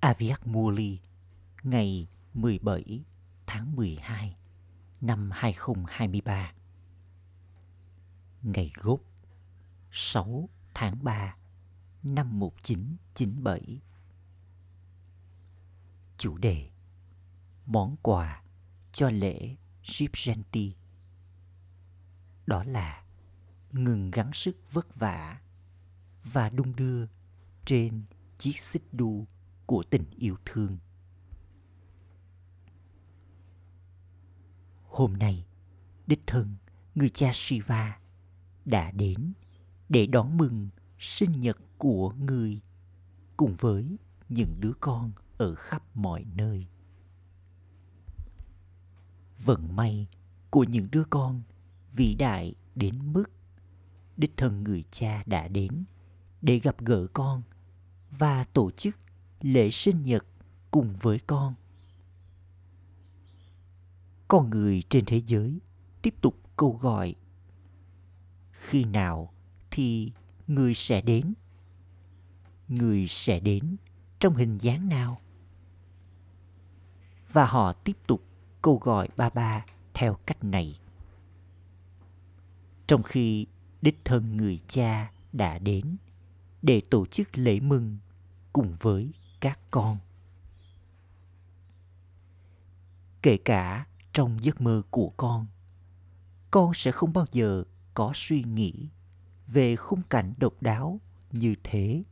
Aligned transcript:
Aviak 0.00 0.46
Muli, 0.46 1.00
ngày 1.62 2.08
17 2.34 3.04
tháng 3.46 3.76
12 3.76 4.36
năm 5.00 5.30
2023 5.32 6.52
Ngày 8.42 8.72
gốc 8.74 9.00
6 9.90 10.48
tháng 10.74 11.04
3 11.04 11.36
năm 12.02 12.38
1997 12.38 13.80
Chủ 16.18 16.38
đề, 16.38 16.68
Món 17.66 17.96
quà 18.02 18.42
cho 18.92 19.10
lễ 19.10 19.56
Shipjanti 19.84 20.72
Đó 22.46 22.64
là 22.64 23.04
ngừng 23.72 24.10
gắng 24.10 24.32
sức 24.32 24.56
vất 24.72 24.96
vả 24.96 25.40
và 26.24 26.48
đung 26.48 26.76
đưa 26.76 27.06
trên 27.64 28.02
chiếc 28.38 28.58
xích 28.60 28.84
đu 28.92 29.26
của 29.68 29.82
tình 29.90 30.04
yêu 30.16 30.36
thương. 30.44 30.78
Hôm 34.82 35.12
nay, 35.12 35.46
đích 36.06 36.20
thân 36.26 36.56
người 36.94 37.08
cha 37.08 37.30
Shiva 37.34 37.98
đã 38.64 38.90
đến 38.90 39.32
để 39.88 40.06
đón 40.06 40.36
mừng 40.36 40.68
sinh 40.98 41.40
nhật 41.40 41.56
của 41.78 42.10
người 42.10 42.60
cùng 43.36 43.56
với 43.58 43.96
những 44.28 44.56
đứa 44.60 44.72
con 44.80 45.12
ở 45.38 45.54
khắp 45.54 45.96
mọi 45.96 46.24
nơi. 46.34 46.66
Vận 49.44 49.76
may 49.76 50.08
của 50.50 50.64
những 50.64 50.88
đứa 50.90 51.04
con 51.10 51.42
vĩ 51.92 52.14
đại 52.14 52.54
đến 52.74 53.12
mức 53.12 53.30
đích 54.16 54.36
thân 54.36 54.64
người 54.64 54.82
cha 54.82 55.22
đã 55.26 55.48
đến 55.48 55.84
để 56.42 56.58
gặp 56.58 56.84
gỡ 56.84 57.06
con 57.12 57.42
và 58.10 58.44
tổ 58.44 58.70
chức 58.70 58.96
lễ 59.40 59.70
sinh 59.70 60.04
nhật 60.04 60.26
cùng 60.70 60.94
với 61.00 61.18
con. 61.26 61.54
Con 64.28 64.50
người 64.50 64.82
trên 64.88 65.04
thế 65.04 65.22
giới 65.26 65.60
tiếp 66.02 66.14
tục 66.20 66.34
câu 66.56 66.78
gọi, 66.80 67.14
khi 68.52 68.84
nào 68.84 69.32
thì 69.70 70.12
người 70.46 70.74
sẽ 70.74 71.00
đến? 71.00 71.34
Người 72.68 73.06
sẽ 73.08 73.40
đến 73.40 73.76
trong 74.18 74.34
hình 74.34 74.58
dáng 74.58 74.88
nào? 74.88 75.20
Và 77.32 77.46
họ 77.46 77.72
tiếp 77.72 77.96
tục 78.06 78.24
câu 78.62 78.78
gọi 78.78 79.08
ba 79.16 79.30
ba 79.30 79.64
theo 79.94 80.14
cách 80.26 80.44
này. 80.44 80.80
Trong 82.86 83.02
khi 83.02 83.46
đích 83.82 84.04
thân 84.04 84.36
người 84.36 84.58
cha 84.68 85.12
đã 85.32 85.58
đến 85.58 85.96
để 86.62 86.80
tổ 86.90 87.06
chức 87.06 87.38
lễ 87.38 87.60
mừng 87.60 87.98
cùng 88.52 88.76
với 88.80 89.12
các 89.40 89.60
con. 89.70 89.98
Kể 93.22 93.36
cả 93.44 93.86
trong 94.12 94.44
giấc 94.44 94.60
mơ 94.60 94.82
của 94.90 95.12
con 95.16 95.46
con 96.50 96.74
sẽ 96.74 96.92
không 96.92 97.12
bao 97.12 97.26
giờ 97.32 97.64
có 97.94 98.12
suy 98.14 98.42
nghĩ 98.42 98.88
về 99.46 99.76
khung 99.76 100.02
cảnh 100.02 100.34
độc 100.36 100.62
đáo 100.62 101.00
như 101.32 101.54
thế. 101.64 102.02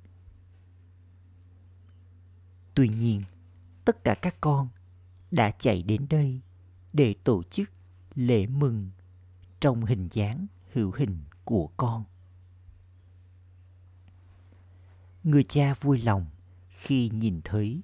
Tuy 2.75 2.89
nhiên, 2.89 3.23
tất 3.85 4.05
cả 4.05 4.15
các 4.15 4.37
con 4.41 4.69
đã 5.31 5.51
chạy 5.51 5.83
đến 5.83 6.07
đây 6.11 6.41
để 6.93 7.15
tổ 7.25 7.43
chức 7.43 7.71
lễ 8.15 8.47
mừng 8.47 8.91
trong 9.61 9.85
hình 9.85 10.09
dáng 10.13 10.47
hữu 10.73 10.93
hình 10.97 11.19
của 11.45 11.71
con. 11.77 12.05
Người 15.25 15.43
cha 15.43 15.75
vui 15.75 15.99
lòng 15.99 16.27
khi 16.77 17.11
nhìn 17.13 17.41
thấy 17.45 17.83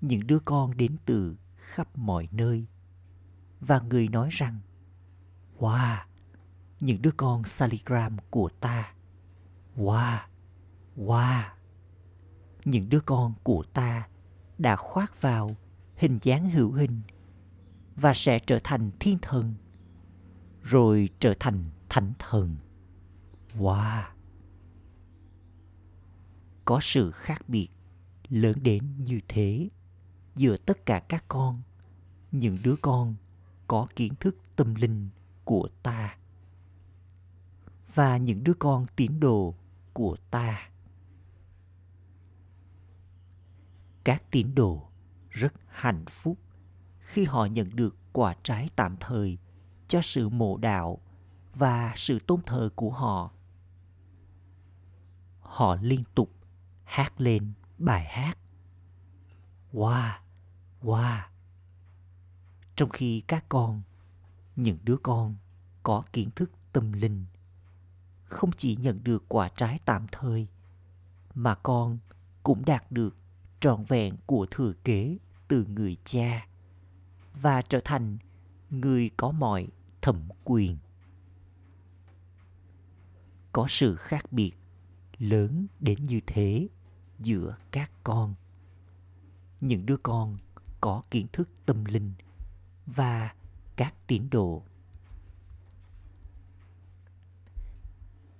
những 0.00 0.26
đứa 0.26 0.38
con 0.44 0.76
đến 0.76 0.96
từ 1.06 1.36
khắp 1.56 1.98
mọi 1.98 2.28
nơi. 2.30 2.66
Và 3.60 3.80
người 3.80 4.08
nói 4.08 4.28
rằng, 4.32 4.60
wow, 5.58 5.98
những 6.80 7.02
đứa 7.02 7.12
con 7.16 7.44
saligram 7.44 8.16
của 8.30 8.48
ta. 8.60 8.94
Wow 9.76 10.18
wow, 10.96 11.42
những 12.64 12.88
đứa 12.88 13.00
con 13.00 13.34
của 13.42 13.64
ta 13.72 14.08
đã 14.58 14.76
khoác 14.76 15.22
vào 15.22 15.56
hình 15.96 16.18
dáng 16.22 16.50
hữu 16.50 16.72
hình 16.72 17.00
và 17.96 18.14
sẽ 18.14 18.38
trở 18.38 18.58
thành 18.64 18.90
thiên 19.00 19.18
thần, 19.22 19.54
rồi 20.62 21.08
trở 21.18 21.34
thành 21.40 21.64
thánh 21.88 22.12
thần. 22.18 22.56
Wow. 23.58 24.02
Có 26.64 26.78
sự 26.82 27.10
khác 27.10 27.48
biệt 27.48 27.68
lớn 28.32 28.62
đến 28.62 28.94
như 28.98 29.20
thế. 29.28 29.68
Giữa 30.34 30.56
tất 30.56 30.86
cả 30.86 31.00
các 31.00 31.24
con, 31.28 31.62
những 32.30 32.58
đứa 32.62 32.74
con 32.82 33.14
có 33.66 33.86
kiến 33.96 34.14
thức 34.20 34.36
tâm 34.56 34.74
linh 34.74 35.08
của 35.44 35.68
ta. 35.82 36.16
Và 37.94 38.16
những 38.16 38.44
đứa 38.44 38.54
con 38.54 38.86
tín 38.96 39.20
đồ 39.20 39.54
của 39.92 40.16
ta. 40.30 40.70
Các 44.04 44.22
tín 44.30 44.54
đồ 44.54 44.88
rất 45.30 45.54
hạnh 45.66 46.04
phúc 46.06 46.38
khi 46.98 47.24
họ 47.24 47.46
nhận 47.46 47.76
được 47.76 47.96
quả 48.12 48.36
trái 48.42 48.68
tạm 48.76 48.96
thời 49.00 49.38
cho 49.88 50.00
sự 50.02 50.28
mộ 50.28 50.56
đạo 50.56 50.98
và 51.54 51.92
sự 51.96 52.18
tôn 52.18 52.40
thờ 52.46 52.70
của 52.76 52.90
họ. 52.90 53.32
Họ 55.40 55.76
liên 55.76 56.04
tục 56.14 56.30
hát 56.84 57.20
lên 57.20 57.52
bài 57.84 58.04
hát. 58.04 58.38
Wow 59.72 60.12
wow 60.82 61.22
trong 62.76 62.90
khi 62.90 63.22
các 63.26 63.44
con, 63.48 63.82
những 64.56 64.78
đứa 64.82 64.96
con 65.02 65.36
có 65.82 66.02
kiến 66.12 66.30
thức 66.30 66.50
tâm 66.72 66.92
linh, 66.92 67.24
không 68.24 68.50
chỉ 68.56 68.76
nhận 68.76 69.04
được 69.04 69.24
quả 69.28 69.48
trái 69.48 69.78
tạm 69.84 70.06
thời, 70.12 70.48
mà 71.34 71.54
con 71.54 71.98
cũng 72.42 72.64
đạt 72.64 72.92
được 72.92 73.16
trọn 73.60 73.84
vẹn 73.84 74.16
của 74.26 74.46
thừa 74.50 74.72
kế 74.84 75.18
từ 75.48 75.64
người 75.64 75.96
cha 76.04 76.46
và 77.34 77.62
trở 77.62 77.80
thành 77.84 78.18
người 78.70 79.10
có 79.16 79.30
mọi 79.30 79.68
thẩm 80.02 80.28
quyền. 80.44 80.76
Có 83.52 83.66
sự 83.68 83.96
khác 83.96 84.32
biệt 84.32 84.52
lớn 85.18 85.66
đến 85.80 86.04
như 86.04 86.20
thế 86.26 86.68
giữa 87.22 87.56
các 87.70 87.90
con 88.04 88.34
những 89.60 89.86
đứa 89.86 89.96
con 89.96 90.38
có 90.80 91.02
kiến 91.10 91.26
thức 91.32 91.48
tâm 91.66 91.84
linh 91.84 92.12
và 92.86 93.34
các 93.76 93.94
tín 94.06 94.30
đồ 94.30 94.62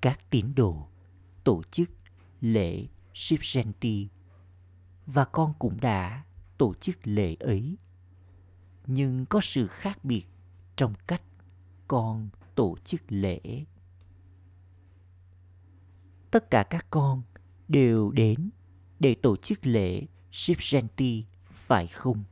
các 0.00 0.30
tín 0.30 0.54
đồ 0.54 0.88
tổ 1.44 1.62
chức 1.70 1.90
lễ 2.40 2.86
Shivjanti 3.14 4.06
và 5.06 5.24
con 5.24 5.54
cũng 5.58 5.80
đã 5.80 6.24
tổ 6.58 6.74
chức 6.74 6.96
lễ 7.04 7.36
ấy. 7.40 7.76
Nhưng 8.86 9.26
có 9.26 9.40
sự 9.42 9.66
khác 9.66 10.04
biệt 10.04 10.26
trong 10.76 10.94
cách 11.06 11.22
con 11.88 12.28
tổ 12.54 12.76
chức 12.84 13.00
lễ. 13.08 13.40
Tất 16.30 16.50
cả 16.50 16.62
các 16.62 16.86
con 16.90 17.22
đều 17.68 18.10
đến 18.10 18.50
để 19.02 19.14
tổ 19.14 19.36
chức 19.36 19.66
lễ 19.66 20.06
Shivjanti 20.32 21.22
phải 21.50 21.86
không? 21.86 22.24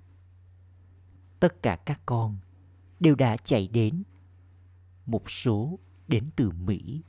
Tất 1.40 1.62
cả 1.62 1.76
các 1.76 2.00
con 2.06 2.36
đều 3.00 3.14
đã 3.14 3.36
chạy 3.36 3.68
đến. 3.68 4.02
Một 5.06 5.30
số 5.30 5.78
đến 6.08 6.30
từ 6.36 6.50
Mỹ, 6.50 7.02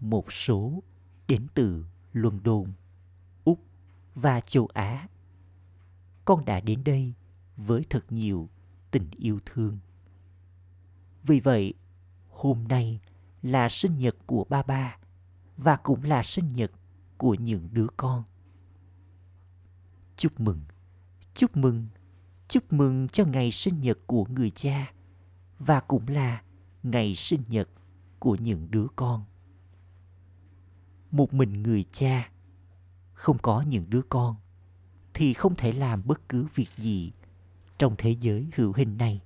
một 0.00 0.32
số 0.32 0.82
đến 1.28 1.46
từ 1.54 1.84
London, 2.12 2.72
Úc 3.44 3.60
và 4.14 4.40
châu 4.40 4.68
Á. 4.74 5.08
Con 6.24 6.44
đã 6.44 6.60
đến 6.60 6.84
đây 6.84 7.14
với 7.56 7.84
thật 7.90 8.12
nhiều 8.12 8.48
tình 8.90 9.10
yêu 9.10 9.38
thương. 9.46 9.78
Vì 11.22 11.40
vậy, 11.40 11.74
hôm 12.28 12.68
nay 12.68 13.00
là 13.42 13.68
sinh 13.68 13.98
nhật 13.98 14.16
của 14.26 14.44
ba 14.48 14.62
ba 14.62 14.96
và 15.56 15.76
cũng 15.76 16.04
là 16.04 16.22
sinh 16.22 16.48
nhật 16.48 16.70
của 17.16 17.34
những 17.34 17.68
đứa 17.72 17.86
con. 17.96 18.24
Chúc 20.16 20.40
mừng, 20.40 20.60
chúc 21.34 21.56
mừng, 21.56 21.86
chúc 22.48 22.72
mừng 22.72 23.08
cho 23.08 23.24
ngày 23.24 23.52
sinh 23.52 23.80
nhật 23.80 23.98
của 24.06 24.24
người 24.24 24.50
cha 24.50 24.92
và 25.58 25.80
cũng 25.80 26.08
là 26.08 26.42
ngày 26.82 27.14
sinh 27.14 27.42
nhật 27.48 27.68
của 28.18 28.34
những 28.34 28.70
đứa 28.70 28.86
con. 28.96 29.24
Một 31.10 31.34
mình 31.34 31.62
người 31.62 31.84
cha 31.92 32.30
không 33.12 33.38
có 33.38 33.62
những 33.62 33.90
đứa 33.90 34.02
con 34.02 34.36
thì 35.14 35.34
không 35.34 35.54
thể 35.54 35.72
làm 35.72 36.06
bất 36.06 36.28
cứ 36.28 36.46
việc 36.54 36.68
gì 36.76 37.12
trong 37.78 37.94
thế 37.98 38.10
giới 38.10 38.48
hữu 38.54 38.72
hình 38.72 38.96
này. 38.96 39.20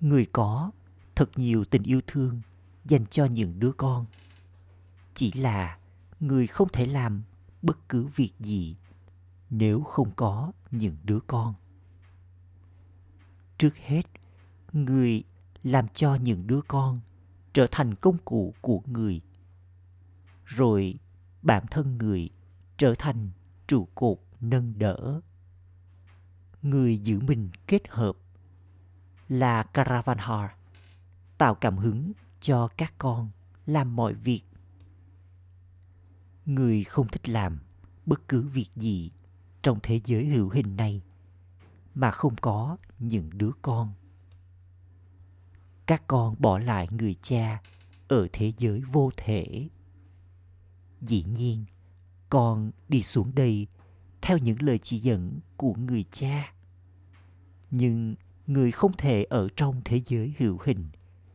Người 0.00 0.26
có 0.32 0.70
thật 1.14 1.30
nhiều 1.36 1.64
tình 1.64 1.82
yêu 1.82 2.00
thương 2.06 2.40
dành 2.84 3.06
cho 3.06 3.24
những 3.24 3.58
đứa 3.58 3.72
con. 3.72 4.06
Chỉ 5.14 5.32
là 5.32 5.78
người 6.20 6.46
không 6.46 6.68
thể 6.72 6.86
làm 6.86 7.22
bất 7.62 7.88
cứ 7.88 8.06
việc 8.06 8.32
gì 8.38 8.76
nếu 9.50 9.82
không 9.82 10.10
có 10.16 10.52
những 10.70 10.96
đứa 11.04 11.20
con. 11.26 11.54
Trước 13.58 13.76
hết, 13.76 14.02
người 14.72 15.24
làm 15.62 15.88
cho 15.94 16.14
những 16.14 16.46
đứa 16.46 16.60
con 16.68 17.00
trở 17.52 17.66
thành 17.70 17.94
công 17.94 18.18
cụ 18.24 18.54
của 18.60 18.82
người, 18.86 19.20
rồi 20.44 20.98
bản 21.42 21.64
thân 21.70 21.98
người 21.98 22.30
trở 22.76 22.94
thành 22.98 23.30
trụ 23.66 23.88
cột 23.94 24.18
nâng 24.40 24.78
đỡ. 24.78 25.20
Người 26.62 26.98
giữ 26.98 27.20
mình 27.20 27.50
kết 27.66 27.88
hợp 27.88 28.16
là 29.28 29.62
Caravanhar 29.62 30.50
tạo 31.38 31.54
cảm 31.54 31.78
hứng 31.78 32.12
cho 32.40 32.68
các 32.68 32.94
con 32.98 33.30
làm 33.66 33.96
mọi 33.96 34.14
việc 34.14 34.42
người 36.54 36.84
không 36.84 37.08
thích 37.08 37.28
làm 37.28 37.58
bất 38.06 38.28
cứ 38.28 38.42
việc 38.42 38.68
gì 38.76 39.10
trong 39.62 39.78
thế 39.82 40.00
giới 40.04 40.26
hữu 40.26 40.48
hình 40.48 40.76
này 40.76 41.02
mà 41.94 42.10
không 42.10 42.36
có 42.36 42.76
những 42.98 43.30
đứa 43.32 43.50
con. 43.62 43.92
Các 45.86 46.02
con 46.06 46.34
bỏ 46.38 46.58
lại 46.58 46.88
người 46.90 47.14
cha 47.22 47.62
ở 48.08 48.28
thế 48.32 48.52
giới 48.56 48.80
vô 48.80 49.10
thể. 49.16 49.68
Dĩ 51.00 51.24
nhiên, 51.24 51.64
con 52.30 52.70
đi 52.88 53.02
xuống 53.02 53.34
đây 53.34 53.66
theo 54.22 54.38
những 54.38 54.62
lời 54.62 54.78
chỉ 54.78 54.98
dẫn 54.98 55.40
của 55.56 55.74
người 55.74 56.04
cha. 56.10 56.54
Nhưng 57.70 58.14
người 58.46 58.70
không 58.70 58.96
thể 58.96 59.24
ở 59.24 59.48
trong 59.56 59.80
thế 59.84 60.00
giới 60.06 60.34
hữu 60.38 60.58
hình 60.64 60.88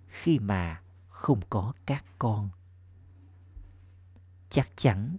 khi 0.08 0.40
mà 0.40 0.82
không 1.08 1.40
có 1.50 1.74
các 1.86 2.06
con 2.20 2.50
chắc 4.50 4.72
chắn 4.76 5.18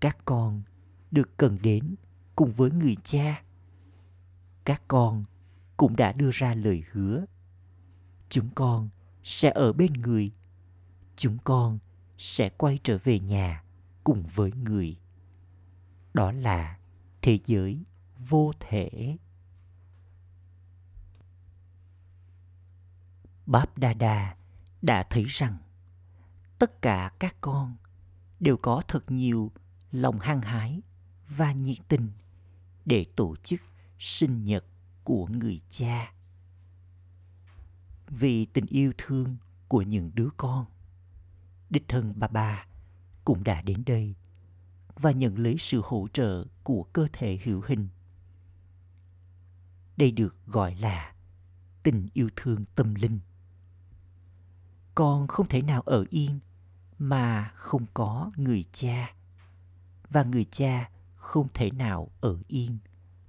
các 0.00 0.18
con 0.24 0.62
được 1.10 1.36
cần 1.36 1.58
đến 1.62 1.94
cùng 2.36 2.52
với 2.52 2.70
người 2.70 2.96
cha. 3.04 3.42
Các 4.64 4.82
con 4.88 5.24
cũng 5.76 5.96
đã 5.96 6.12
đưa 6.12 6.30
ra 6.32 6.54
lời 6.54 6.84
hứa. 6.92 7.24
Chúng 8.28 8.50
con 8.54 8.88
sẽ 9.22 9.52
ở 9.54 9.72
bên 9.72 9.92
người. 9.92 10.32
Chúng 11.16 11.38
con 11.44 11.78
sẽ 12.18 12.48
quay 12.48 12.78
trở 12.82 12.98
về 13.04 13.20
nhà 13.20 13.64
cùng 14.04 14.24
với 14.34 14.52
người. 14.52 15.00
Đó 16.14 16.32
là 16.32 16.78
thế 17.22 17.38
giới 17.46 17.84
vô 18.28 18.52
thể. 18.60 19.16
Báp 23.46 23.78
đa 23.78 23.94
đa 23.94 24.36
đã 24.82 25.06
thấy 25.10 25.24
rằng 25.24 25.56
tất 26.58 26.82
cả 26.82 27.12
các 27.18 27.36
con 27.40 27.76
đều 28.40 28.56
có 28.56 28.82
thật 28.88 29.10
nhiều 29.10 29.52
lòng 29.92 30.18
hăng 30.18 30.40
hái 30.40 30.80
và 31.28 31.52
nhiệt 31.52 31.78
tình 31.88 32.10
để 32.84 33.06
tổ 33.16 33.36
chức 33.36 33.60
sinh 33.98 34.44
nhật 34.44 34.64
của 35.04 35.26
người 35.26 35.60
cha. 35.70 36.12
Vì 38.08 38.44
tình 38.44 38.66
yêu 38.66 38.92
thương 38.98 39.36
của 39.68 39.82
những 39.82 40.10
đứa 40.14 40.28
con, 40.36 40.66
đích 41.70 41.88
thân 41.88 42.12
bà 42.16 42.28
bà 42.28 42.66
cũng 43.24 43.44
đã 43.44 43.62
đến 43.62 43.82
đây 43.86 44.14
và 44.94 45.10
nhận 45.10 45.38
lấy 45.38 45.56
sự 45.58 45.80
hỗ 45.84 46.08
trợ 46.12 46.44
của 46.62 46.82
cơ 46.82 47.06
thể 47.12 47.38
hữu 47.44 47.62
hình. 47.66 47.88
Đây 49.96 50.10
được 50.10 50.46
gọi 50.46 50.74
là 50.74 51.14
tình 51.82 52.08
yêu 52.12 52.28
thương 52.36 52.64
tâm 52.74 52.94
linh. 52.94 53.20
Con 54.94 55.26
không 55.26 55.48
thể 55.48 55.62
nào 55.62 55.80
ở 55.82 56.04
yên 56.10 56.40
mà 56.98 57.52
không 57.54 57.86
có 57.94 58.30
người 58.36 58.64
cha. 58.72 59.14
Và 60.10 60.22
người 60.22 60.44
cha 60.44 60.90
không 61.16 61.48
thể 61.54 61.70
nào 61.70 62.10
ở 62.20 62.38
yên 62.46 62.78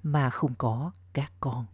mà 0.04 0.30
không 0.30 0.56
có 0.56 0.92
các 1.14 1.32
con. 1.40 1.66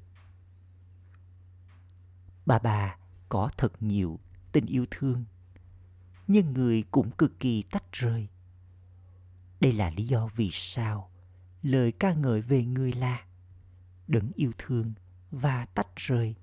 Bà 2.46 2.60
bà 2.60 2.98
có 3.30 3.50
thật 3.58 3.72
nhiều 3.80 4.20
tình 4.52 4.66
yêu 4.66 4.86
thương, 4.92 5.26
nhưng 6.28 6.54
người 6.54 6.84
cũng 6.92 7.12
cực 7.12 7.40
kỳ 7.40 7.64
tách 7.64 7.92
rời. 7.92 8.28
Đây 9.60 9.74
là 9.74 9.90
lý 9.90 10.08
do 10.08 10.28
vì 10.36 10.50
sao 10.52 11.10
lời 11.62 11.92
ca 11.92 12.14
ngợi 12.14 12.42
về 12.42 12.66
người 12.66 12.94
là 12.94 13.26
đấng 14.08 14.32
yêu 14.36 14.52
thương 14.58 14.94
và 15.32 15.66
tách 15.66 15.96
rời. 15.96 16.36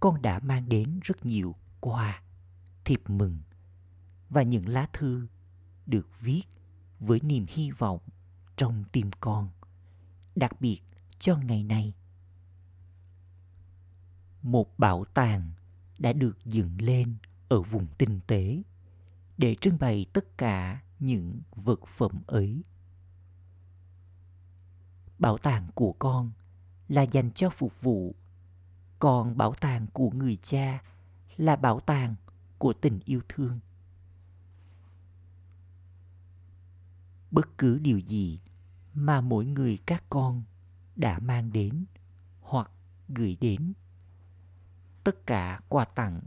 Con 0.00 0.22
đã 0.22 0.38
mang 0.38 0.68
đến 0.68 1.00
rất 1.02 1.26
nhiều 1.26 1.54
quà 1.80 2.22
thiệp 2.86 3.02
mừng. 3.08 3.38
Và 4.30 4.42
những 4.42 4.68
lá 4.68 4.88
thư 4.92 5.26
được 5.86 6.20
viết 6.20 6.42
với 7.00 7.20
niềm 7.20 7.46
hy 7.48 7.70
vọng 7.70 8.00
trong 8.56 8.84
tim 8.92 9.10
con, 9.20 9.50
đặc 10.34 10.60
biệt 10.60 10.80
cho 11.18 11.36
ngày 11.36 11.62
này. 11.62 11.94
Một 14.42 14.78
bảo 14.78 15.04
tàng 15.04 15.50
đã 15.98 16.12
được 16.12 16.44
dựng 16.44 16.76
lên 16.80 17.16
ở 17.48 17.62
vùng 17.62 17.86
tinh 17.98 18.20
tế 18.26 18.62
để 19.38 19.54
trưng 19.54 19.78
bày 19.78 20.06
tất 20.12 20.38
cả 20.38 20.82
những 20.98 21.40
vật 21.54 21.80
phẩm 21.86 22.22
ấy. 22.26 22.62
Bảo 25.18 25.38
tàng 25.38 25.68
của 25.74 25.92
con 25.92 26.30
là 26.88 27.02
dành 27.02 27.32
cho 27.32 27.50
phục 27.50 27.72
vụ. 27.82 28.14
Còn 28.98 29.36
bảo 29.36 29.54
tàng 29.54 29.86
của 29.92 30.10
người 30.10 30.36
cha 30.36 30.82
là 31.36 31.56
bảo 31.56 31.80
tàng 31.80 32.14
của 32.58 32.72
tình 32.72 33.00
yêu 33.04 33.20
thương 33.28 33.60
bất 37.30 37.58
cứ 37.58 37.78
điều 37.78 37.98
gì 37.98 38.40
mà 38.94 39.20
mỗi 39.20 39.46
người 39.46 39.78
các 39.86 40.04
con 40.10 40.42
đã 40.96 41.18
mang 41.18 41.52
đến 41.52 41.84
hoặc 42.40 42.70
gửi 43.08 43.36
đến 43.40 43.72
tất 45.04 45.26
cả 45.26 45.60
quà 45.68 45.84
tặng 45.84 46.20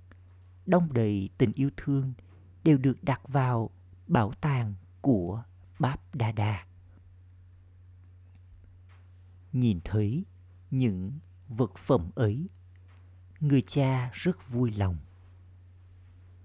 đông 0.66 0.94
đầy 0.94 1.30
tình 1.38 1.52
yêu 1.54 1.70
thương 1.78 2.14
đều 2.64 2.78
được 2.78 3.04
đặt 3.04 3.22
vào 3.28 3.70
bảo 4.08 4.32
tàng 4.42 4.76
của 5.02 5.44
Báp 5.80 6.16
Đa 6.16 6.32
Đa. 6.32 6.66
Nhìn 9.54 9.80
thấy 9.84 10.26
những 10.72 11.20
vật 11.48 11.72
phẩm 11.78 12.12
ấy, 12.16 12.50
người 13.40 13.62
cha 13.62 14.10
rất 14.14 14.50
vui 14.50 14.72
lòng. 14.72 14.98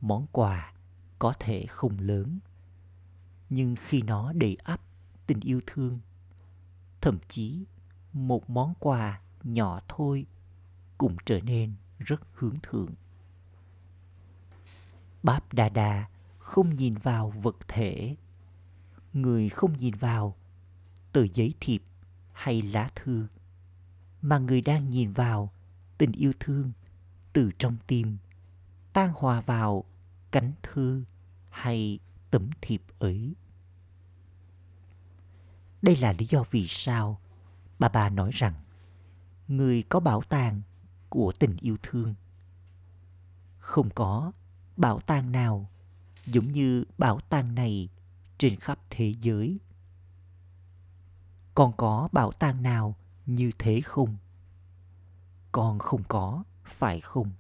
Món 0.07 0.27
quà 0.33 0.73
có 1.19 1.35
thể 1.39 1.67
không 1.69 1.99
lớn, 1.99 2.39
nhưng 3.51 3.77
khi 3.79 4.03
nó 4.03 4.33
đầy 4.33 4.57
ắp 4.65 4.81
tình 5.27 5.41
yêu 5.41 5.61
thương, 5.67 6.01
thậm 7.01 7.19
chí 7.29 7.65
một 8.13 8.51
món 8.51 8.75
quà 8.79 9.21
nhỏ 9.43 9.81
thôi 9.89 10.27
cũng 10.99 11.17
trở 11.25 11.41
nên 11.41 11.75
rất 11.99 12.21
hướng 12.33 12.57
thượng. 12.63 12.95
Báp 15.23 15.53
đà 15.53 15.69
đà 15.69 16.09
không 16.39 16.75
nhìn 16.75 16.95
vào 16.95 17.31
vật 17.31 17.57
thể. 17.69 18.17
Người 19.13 19.49
không 19.49 19.77
nhìn 19.77 19.95
vào 19.95 20.37
tờ 21.13 21.27
giấy 21.35 21.55
thiệp 21.61 21.83
hay 22.33 22.63
lá 22.63 22.91
thư, 22.95 23.27
mà 24.23 24.39
người 24.39 24.61
đang 24.61 24.91
nhìn 24.91 25.13
vào 25.13 25.53
tình 25.99 26.13
yêu 26.13 26.33
thương 26.41 26.73
từ 27.33 27.51
trong 27.59 27.77
tim 27.87 28.17
tan 28.93 29.13
hòa 29.15 29.41
vào 29.41 29.85
cánh 30.35 30.53
thư 30.63 31.05
hay 31.51 31.99
tấm 32.31 32.51
thiệp 32.61 32.83
ấy. 32.99 33.35
Đây 35.83 35.97
là 35.97 36.13
lý 36.13 36.27
do 36.27 36.45
vì 36.51 36.67
sao 36.67 37.21
bà 37.79 37.89
bà 37.89 38.09
nói 38.09 38.31
rằng 38.33 38.55
người 39.49 39.83
có 39.83 40.01
bảo 40.01 40.23
tàng 40.23 40.63
của 41.09 41.33
tình 41.39 41.57
yêu 41.61 41.77
thương. 41.83 42.15
Không 43.59 43.91
có 43.91 44.33
bảo 44.77 45.01
tàng 45.01 45.33
nào 45.33 45.71
giống 46.27 46.53
như 46.53 46.85
bảo 46.99 47.21
tàng 47.21 47.55
này 47.55 47.89
trên 48.39 48.57
khắp 48.57 48.79
thế 48.91 49.15
giới. 49.21 49.59
Còn 51.55 51.73
có 51.77 52.09
bảo 52.13 52.33
tàng 52.33 52.63
nào 52.63 52.97
như 53.27 53.51
thế 53.59 53.81
không? 53.81 54.17
Con 55.53 55.79
không 55.79 56.03
có, 56.09 56.45
phải 56.65 57.01
không? 57.01 57.31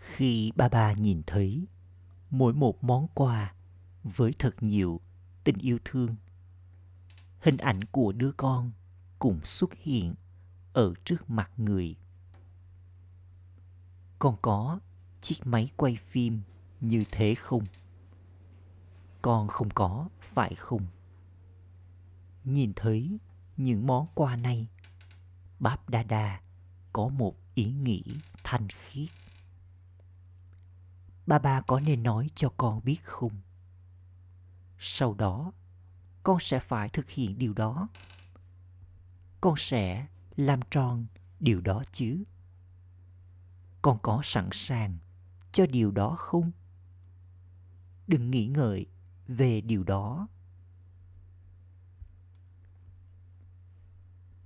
Khi 0.00 0.52
ba 0.56 0.68
ba 0.68 0.92
nhìn 0.92 1.22
thấy 1.26 1.66
mỗi 2.30 2.52
một 2.54 2.84
món 2.84 3.08
quà 3.14 3.54
với 4.02 4.32
thật 4.38 4.62
nhiều 4.62 5.00
tình 5.44 5.58
yêu 5.58 5.78
thương, 5.84 6.16
hình 7.40 7.56
ảnh 7.56 7.84
của 7.84 8.12
đứa 8.12 8.32
con 8.32 8.72
cũng 9.18 9.40
xuất 9.44 9.74
hiện 9.74 10.14
ở 10.72 10.94
trước 11.04 11.30
mặt 11.30 11.50
người. 11.56 11.96
Con 14.18 14.36
có 14.42 14.80
chiếc 15.20 15.46
máy 15.46 15.70
quay 15.76 15.96
phim 16.06 16.40
như 16.80 17.04
thế 17.10 17.34
không? 17.34 17.64
Con 19.22 19.48
không 19.48 19.70
có, 19.70 20.08
phải 20.20 20.54
không? 20.54 20.86
Nhìn 22.44 22.72
thấy 22.76 23.18
những 23.56 23.86
món 23.86 24.06
quà 24.14 24.36
này, 24.36 24.66
Báp 25.58 25.88
Đa 25.88 26.02
Đa 26.02 26.40
có 26.92 27.08
một 27.08 27.36
ý 27.54 27.72
nghĩ 27.72 28.02
thanh 28.44 28.68
khiết. 28.68 29.08
Ba 31.30 31.38
ba 31.38 31.60
có 31.60 31.80
nên 31.80 32.02
nói 32.02 32.30
cho 32.34 32.48
con 32.56 32.84
biết 32.84 33.04
không? 33.04 33.40
sau 34.78 35.14
đó, 35.14 35.52
con 36.22 36.40
sẽ 36.40 36.60
phải 36.60 36.88
thực 36.88 37.10
hiện 37.10 37.38
điều 37.38 37.52
đó. 37.52 37.88
Con 39.40 39.54
sẽ 39.56 40.06
làm 40.36 40.60
tròn 40.70 41.06
điều 41.40 41.60
đó 41.60 41.82
chứ? 41.92 42.24
Con 43.82 43.98
có 44.02 44.20
sẵn 44.24 44.48
sàng 44.52 44.98
cho 45.52 45.66
điều 45.66 45.90
đó 45.90 46.14
không? 46.18 46.50
Đừng 48.06 48.30
nghĩ 48.30 48.46
ngợi 48.46 48.86
về 49.26 49.60
điều 49.60 49.84
đó. 49.84 50.28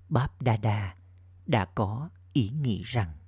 Báp 0.09 0.43
đa 0.43 0.57
đa 0.57 0.97
đã 1.47 1.65
có 1.65 2.11
ý 2.33 2.49
nghĩ 2.49 2.83
rằng 2.83 3.19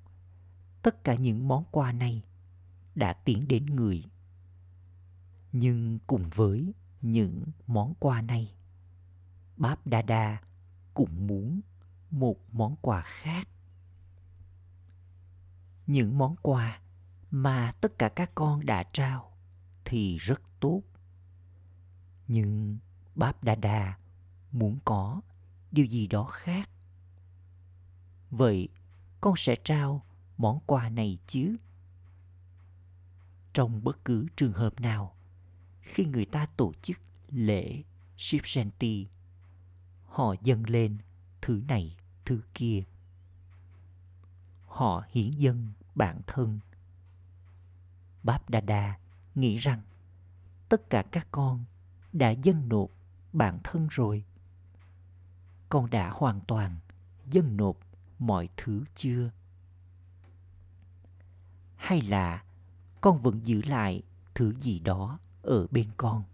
tất 0.82 1.04
cả 1.04 1.14
những 1.14 1.48
món 1.48 1.64
quà 1.70 1.92
này 1.92 2.22
đã 2.96 3.12
tiến 3.12 3.48
đến 3.48 3.66
người. 3.66 4.04
Nhưng 5.52 5.98
cùng 6.06 6.30
với 6.34 6.74
những 7.00 7.44
món 7.66 7.94
quà 7.94 8.22
này, 8.22 8.54
báp 9.56 9.86
đa 9.86 10.02
đa 10.02 10.40
cũng 10.94 11.26
muốn 11.26 11.60
một 12.10 12.36
món 12.52 12.76
quà 12.80 13.02
khác. 13.02 13.48
Những 15.86 16.18
món 16.18 16.36
quà 16.42 16.80
mà 17.30 17.72
tất 17.80 17.98
cả 17.98 18.08
các 18.08 18.30
con 18.34 18.66
đã 18.66 18.84
trao 18.92 19.32
thì 19.84 20.16
rất 20.16 20.42
tốt. 20.60 20.82
Nhưng 22.28 22.78
báp 23.14 23.44
đa 23.44 23.54
đa 23.54 23.98
muốn 24.52 24.78
có 24.84 25.20
điều 25.70 25.86
gì 25.86 26.06
đó 26.06 26.24
khác. 26.24 26.70
Vậy 28.30 28.68
con 29.20 29.34
sẽ 29.36 29.56
trao 29.64 30.06
món 30.36 30.60
quà 30.66 30.88
này 30.88 31.18
chứ? 31.26 31.56
Trong 33.56 33.84
bất 33.84 34.04
cứ 34.04 34.26
trường 34.36 34.52
hợp 34.52 34.80
nào. 34.80 35.16
Khi 35.80 36.04
người 36.04 36.24
ta 36.24 36.46
tổ 36.56 36.72
chức 36.82 36.98
lễ 37.28 37.82
Shivjanti 38.16 39.06
họ 40.04 40.34
dâng 40.42 40.62
lên 40.66 40.98
thứ 41.42 41.62
này, 41.68 41.96
thứ 42.24 42.42
kia. 42.54 42.82
Họ 44.66 45.04
hiến 45.10 45.30
dâng 45.30 45.72
bản 45.94 46.20
thân. 46.26 46.60
Báp 48.22 48.50
đa 48.50 48.60
đa 48.60 48.98
nghĩ 49.34 49.56
rằng 49.56 49.82
tất 50.68 50.90
cả 50.90 51.02
các 51.12 51.28
con 51.30 51.64
đã 52.12 52.30
dâng 52.30 52.68
nộp 52.68 52.90
bản 53.32 53.58
thân 53.64 53.88
rồi. 53.90 54.24
Con 55.68 55.90
đã 55.90 56.10
hoàn 56.10 56.40
toàn 56.40 56.76
dâng 57.30 57.56
nộp 57.56 57.76
mọi 58.18 58.48
thứ 58.56 58.84
chưa? 58.94 59.30
Hay 61.76 62.02
là 62.02 62.45
con 63.00 63.22
vẫn 63.22 63.46
giữ 63.46 63.62
lại 63.62 64.02
thứ 64.34 64.54
gì 64.60 64.78
đó 64.78 65.18
ở 65.42 65.66
bên 65.70 65.90
con. 65.96 66.24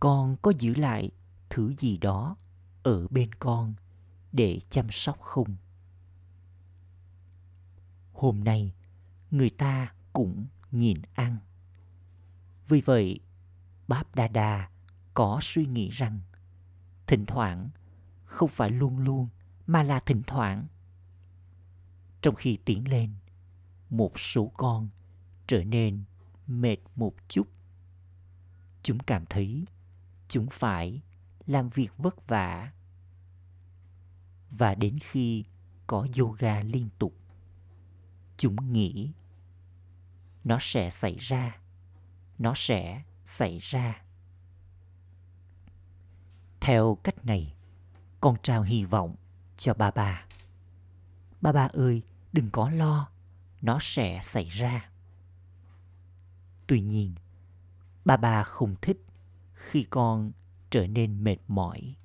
Con 0.00 0.36
có 0.42 0.52
giữ 0.58 0.74
lại 0.74 1.10
thứ 1.50 1.74
gì 1.78 1.98
đó 1.98 2.36
ở 2.82 3.08
bên 3.08 3.34
con 3.34 3.74
để 4.32 4.60
chăm 4.70 4.90
sóc 4.90 5.20
không? 5.20 5.56
Hôm 8.12 8.44
nay, 8.44 8.74
người 9.30 9.50
ta 9.50 9.94
cũng 10.12 10.46
nhìn 10.70 11.02
ăn. 11.14 11.38
Vì 12.68 12.80
vậy, 12.80 13.20
báp 13.88 14.14
đa 14.14 14.28
đa 14.28 14.70
có 15.14 15.38
suy 15.42 15.66
nghĩ 15.66 15.88
rằng 15.88 16.20
thỉnh 17.06 17.26
thoảng 17.26 17.70
không 18.24 18.48
phải 18.48 18.70
luôn 18.70 18.98
luôn 18.98 19.28
mà 19.66 19.82
là 19.82 20.00
thỉnh 20.00 20.22
thoảng. 20.26 20.66
Trong 22.22 22.34
khi 22.34 22.58
tiến 22.64 22.88
lên 22.88 23.14
một 23.96 24.18
số 24.18 24.52
con 24.56 24.88
trở 25.46 25.64
nên 25.64 26.04
mệt 26.46 26.76
một 26.96 27.14
chút. 27.28 27.48
Chúng 28.82 28.98
cảm 28.98 29.26
thấy 29.26 29.64
chúng 30.28 30.46
phải 30.50 31.02
làm 31.46 31.68
việc 31.68 31.90
vất 31.98 32.28
vả. 32.28 32.72
Và 34.50 34.74
đến 34.74 34.96
khi 35.00 35.44
có 35.86 36.06
yoga 36.18 36.60
liên 36.60 36.88
tục, 36.98 37.14
chúng 38.36 38.72
nghĩ 38.72 39.12
nó 40.44 40.58
sẽ 40.60 40.90
xảy 40.90 41.16
ra, 41.18 41.58
nó 42.38 42.52
sẽ 42.56 43.02
xảy 43.24 43.58
ra. 43.58 44.02
Theo 46.60 46.98
cách 47.04 47.24
này, 47.24 47.54
con 48.20 48.36
trao 48.42 48.62
hy 48.62 48.84
vọng 48.84 49.16
cho 49.56 49.74
ba 49.74 49.90
ba. 49.90 50.26
Ba 51.40 51.52
ba 51.52 51.68
ơi, 51.72 52.02
đừng 52.32 52.50
có 52.50 52.70
lo 52.70 53.13
nó 53.64 53.78
sẽ 53.80 54.20
xảy 54.22 54.48
ra. 54.48 54.90
Tuy 56.66 56.80
nhiên 56.80 57.14
ba 58.04 58.16
ba 58.16 58.42
không 58.44 58.74
thích 58.82 59.04
khi 59.54 59.86
con 59.90 60.32
trở 60.70 60.86
nên 60.86 61.24
mệt 61.24 61.36
mỏi 61.48 61.96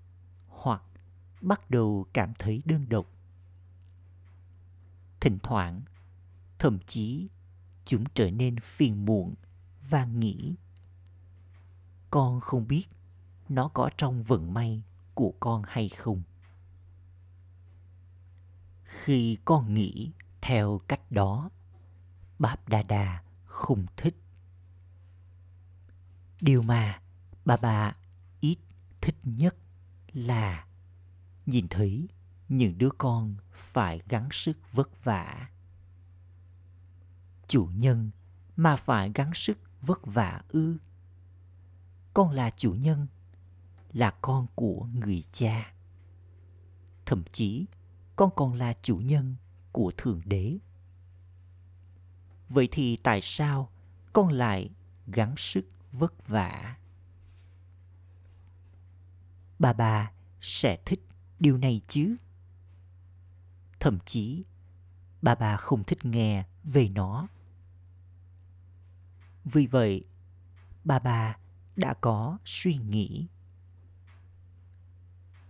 hoặc 0.48 0.84
bắt 1.42 1.70
đầu 1.70 2.06
cảm 2.14 2.34
thấy 2.40 2.62
đơn 2.66 2.86
độc. 2.90 3.06
Thỉnh 5.20 5.38
thoảng, 5.44 5.82
thậm 6.60 6.80
chí 6.88 7.28
chúng 7.86 8.04
trở 8.14 8.32
nên 8.32 8.60
phiền 8.60 9.06
muộn 9.06 9.36
và 9.90 10.06
nghĩ 10.06 10.56
con 12.12 12.40
không 12.40 12.68
biết 12.68 12.86
nó 13.50 13.68
có 13.68 13.90
trong 13.98 14.24
vận 14.24 14.54
may 14.54 14.84
của 15.14 15.34
con 15.40 15.64
hay 15.68 15.90
không. 15.90 16.24
Khi 18.84 19.38
con 19.46 19.74
nghĩ 19.74 20.12
theo 20.42 20.82
cách 20.88 21.12
đó. 21.12 21.50
Báp 22.40 22.70
đa 22.70 22.84
đa 22.84 23.24
không 23.46 23.86
thích 23.98 24.16
điều 26.42 26.62
mà 26.62 27.02
bà 27.46 27.58
bà 27.58 27.96
ít 28.40 28.58
thích 29.02 29.16
nhất 29.24 29.56
là 30.14 30.66
nhìn 31.46 31.68
thấy 31.68 32.10
những 32.50 32.78
đứa 32.78 32.90
con 32.98 33.36
phải 33.52 34.02
gắng 34.10 34.30
sức 34.32 34.58
vất 34.72 35.04
vả. 35.04 35.50
Chủ 37.48 37.70
nhân 37.76 38.12
mà 38.56 38.76
phải 38.76 39.12
gắng 39.16 39.34
sức 39.34 39.58
vất 39.82 40.00
vả 40.06 40.42
ư? 40.50 40.78
Con 42.14 42.32
là 42.32 42.52
chủ 42.58 42.72
nhân, 42.72 43.08
là 43.94 44.12
con 44.22 44.48
của 44.56 44.88
người 44.94 45.24
cha. 45.32 45.74
Thậm 47.06 47.24
chí 47.32 47.66
con 48.16 48.30
còn 48.36 48.54
là 48.54 48.74
chủ 48.82 48.98
nhân 48.98 49.36
của 49.72 49.92
thượng 49.98 50.22
đế. 50.26 50.58
Vậy 52.50 52.68
thì 52.72 52.98
tại 53.04 53.20
sao 53.22 53.70
con 54.14 54.30
lại 54.30 54.70
gắng 55.08 55.34
sức 55.38 55.66
vất 55.92 56.28
vả? 56.28 56.76
Bà 59.60 59.74
bà 59.74 60.12
sẽ 60.42 60.78
thích 60.86 61.00
điều 61.40 61.58
này 61.58 61.82
chứ? 61.88 62.16
Thậm 63.80 64.00
chí, 64.06 64.44
bà 65.22 65.36
bà 65.36 65.58
không 65.58 65.84
thích 65.84 66.06
nghe 66.06 66.46
về 66.64 66.90
nó. 66.90 67.28
Vì 69.46 69.68
vậy, 69.68 70.04
bà 70.84 71.00
bà 71.00 71.38
đã 71.76 71.94
có 71.94 72.38
suy 72.46 72.78
nghĩ. 72.78 73.28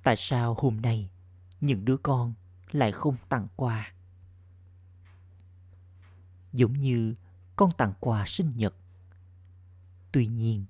Tại 0.04 0.16
sao 0.18 0.56
hôm 0.60 0.82
nay 0.82 1.10
những 1.62 1.86
đứa 1.86 1.98
con 1.98 2.34
lại 2.72 2.92
không 2.92 3.16
tặng 3.30 3.48
quà? 3.56 3.94
Giống 6.60 6.74
như 6.74 7.16
con 7.56 7.72
tặng 7.72 7.94
quà 8.00 8.24
sinh 8.28 8.51
nhật. 8.56 8.75
Tuy 10.12 10.28
nhiên, 10.28 10.66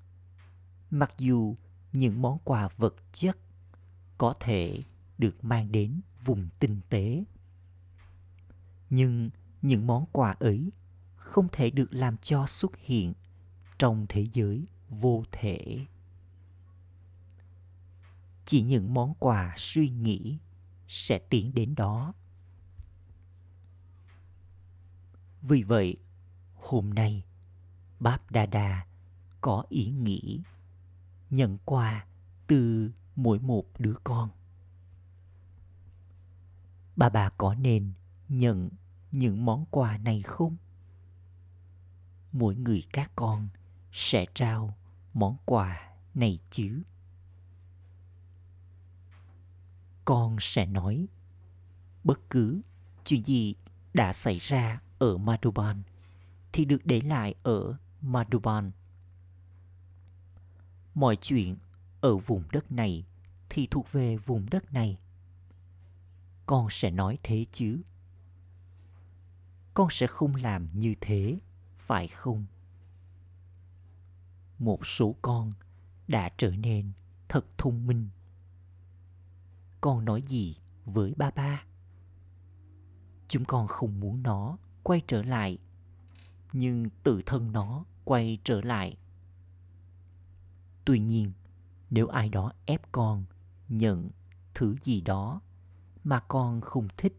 mặc 0.90 1.14
dù 1.18 1.56
những 1.94 2.22
món 2.22 2.40
quà 2.44 2.70
vật 2.78 2.96
chất 3.14 3.38
có 4.18 4.34
thể 4.40 4.84
được 5.18 5.44
mang 5.44 5.72
đến 5.72 6.02
vùng 6.26 6.50
tinh 6.60 6.82
tế, 6.90 7.24
nhưng 8.90 9.30
những 9.62 9.88
món 9.88 10.06
quà 10.12 10.36
ấy 10.40 10.72
không 11.16 11.48
thể 11.52 11.70
được 11.70 11.94
làm 11.94 12.18
cho 12.18 12.46
xuất 12.48 12.78
hiện 12.78 13.14
trong 13.78 14.06
thế 14.10 14.28
giới 14.34 14.68
vô 14.90 15.24
thể. 15.32 15.86
Chỉ 18.46 18.62
những 18.62 18.94
món 18.94 19.14
quà 19.20 19.54
suy 19.58 19.90
nghĩ 19.90 20.38
sẽ 20.88 21.20
tiến 21.20 21.54
đến 21.54 21.76
đó. 21.76 22.14
Vì 25.42 25.64
vậy, 25.64 25.98
hôm 26.56 26.94
nay, 26.94 27.24
báp 28.00 28.32
đa 28.32 28.46
đa 28.46 28.86
có 29.42 29.64
ý 29.70 29.86
nghĩ 29.86 30.42
nhận 31.30 31.58
quà 31.66 32.06
từ 32.48 32.92
mỗi 33.16 33.40
một 33.40 33.66
đứa 33.80 33.96
con. 34.04 34.30
Bà 36.96 37.10
bà 37.10 37.30
có 37.30 37.56
nên 37.56 37.92
nhận 38.30 38.70
những 39.12 39.46
món 39.46 39.66
quà 39.72 39.98
này 39.98 40.22
không? 40.22 40.58
Mỗi 42.32 42.56
người 42.56 42.84
các 42.94 43.12
con 43.16 43.50
sẽ 43.92 44.26
trao 44.34 44.78
món 45.14 45.38
quà 45.46 45.92
này 46.14 46.40
chứ? 46.50 46.82
Con 50.06 50.38
sẽ 50.40 50.66
nói, 50.66 51.08
bất 52.04 52.30
cứ 52.30 52.62
chuyện 53.06 53.24
gì 53.26 53.56
đã 53.94 54.14
xảy 54.14 54.38
ra 54.38 54.82
ở 55.00 55.18
Madhuban 55.18 55.84
thì 56.54 56.66
được 56.66 56.86
để 56.86 57.02
lại 57.02 57.36
ở 57.44 57.78
Madhuban. 58.02 58.72
mọi 60.94 61.18
chuyện 61.22 61.58
ở 62.02 62.18
vùng 62.18 62.44
đất 62.52 62.72
này 62.72 63.06
thì 63.50 63.68
thuộc 63.72 63.92
về 63.92 64.18
vùng 64.18 64.50
đất 64.50 64.74
này. 64.74 65.00
Con 66.46 66.68
sẽ 66.70 66.92
nói 66.92 67.18
thế 67.24 67.46
chứ? 67.52 67.82
Con 69.74 69.88
sẽ 69.92 70.08
không 70.08 70.36
làm 70.36 70.70
như 70.74 70.96
thế, 71.02 71.40
phải 71.78 72.08
không? 72.08 72.46
Một 74.60 74.86
số 74.86 75.16
con 75.22 75.52
đã 76.08 76.30
trở 76.38 76.52
nên 76.52 76.92
thật 77.30 77.46
thông 77.58 77.88
minh. 77.88 78.10
Con 79.82 80.06
nói 80.06 80.22
gì 80.22 80.56
với 80.86 81.14
ba 81.18 81.32
ba? 81.32 81.64
Chúng 83.28 83.46
con 83.46 83.68
không 83.68 84.00
muốn 84.00 84.24
nó 84.24 84.58
quay 84.84 85.02
trở 85.08 85.22
lại. 85.22 85.58
Nhưng 86.54 86.90
tự 87.04 87.22
thân 87.26 87.52
nó 87.52 87.86
quay 88.04 88.38
trở 88.44 88.62
lại. 88.62 88.98
Tuy 90.86 91.00
nhiên, 91.00 91.32
nếu 91.90 92.08
ai 92.08 92.30
đó 92.30 92.52
ép 92.66 92.92
con 92.92 93.26
nhận 93.70 94.10
thứ 94.54 94.76
gì 94.84 95.02
đó 95.02 95.42
mà 96.04 96.20
con 96.20 96.62
không 96.62 96.88
thích, 96.98 97.14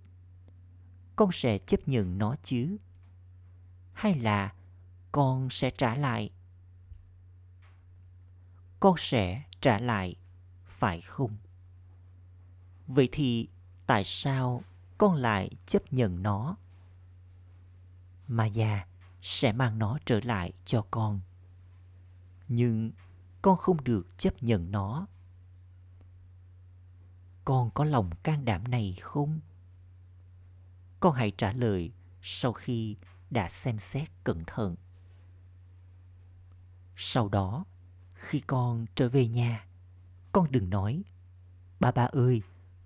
con 1.17 1.33
sẽ 1.33 1.59
chấp 1.59 1.88
nhận 1.88 2.19
nó 2.19 2.37
chứ? 2.43 2.76
Hay 3.93 4.14
là 4.14 4.55
con 5.12 5.50
sẽ 5.50 5.71
trả 5.71 5.95
lại? 5.95 6.31
Con 8.81 8.95
sẽ 8.99 9.43
trả 9.61 9.79
lại, 9.79 10.17
phải 10.64 11.00
không? 11.00 11.37
Vậy 12.87 13.09
thì 13.12 13.49
tại 13.87 14.05
sao 14.05 14.62
con 14.99 15.14
lại 15.14 15.50
chấp 15.67 15.93
nhận 15.93 16.23
nó? 16.23 16.57
Mà 18.31 18.47
già 18.47 18.87
sẽ 19.23 19.53
mang 19.53 19.79
nó 19.79 19.99
trở 20.05 20.21
lại 20.21 20.53
cho 20.65 20.87
con. 20.91 21.21
Nhưng 22.49 22.93
con 23.43 23.57
không 23.57 23.85
được 23.85 24.19
chấp 24.19 24.43
nhận 24.43 24.71
nó. 24.71 25.07
Con 27.45 27.71
có 27.71 27.85
lòng 27.85 28.11
can 28.23 28.45
đảm 28.45 28.65
này 28.71 28.97
không? 29.01 29.41
Con 31.01 31.15
hãy 31.15 31.33
trả 31.39 31.53
lời 31.53 31.93
sau 32.23 32.53
khi 32.53 32.97
đã 33.31 33.49
xem 33.49 33.79
xét 33.79 34.09
cẩn 34.25 34.45
thận. 34.47 34.77
Sau 36.97 37.29
đó, 37.29 37.65
khi 38.15 38.41
con 38.41 38.87
trở 38.95 39.09
về 39.09 39.29
nhà, 39.29 39.67
con 40.33 40.53
đừng 40.53 40.71
nói, 40.71 41.03
ba 41.81 41.93
ba 41.93 42.05
ơi, 42.05 42.43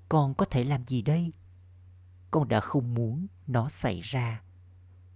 con 0.09 0.35
có 0.35 0.45
thể 0.45 0.65
làm 0.65 0.87
gì 0.87 1.03
đây? 1.03 1.33
Con 2.31 2.49
đã 2.49 2.61
không 2.61 2.95
muốn 2.95 3.27
nó 3.47 3.69
xảy 3.69 4.01
ra 4.01 4.44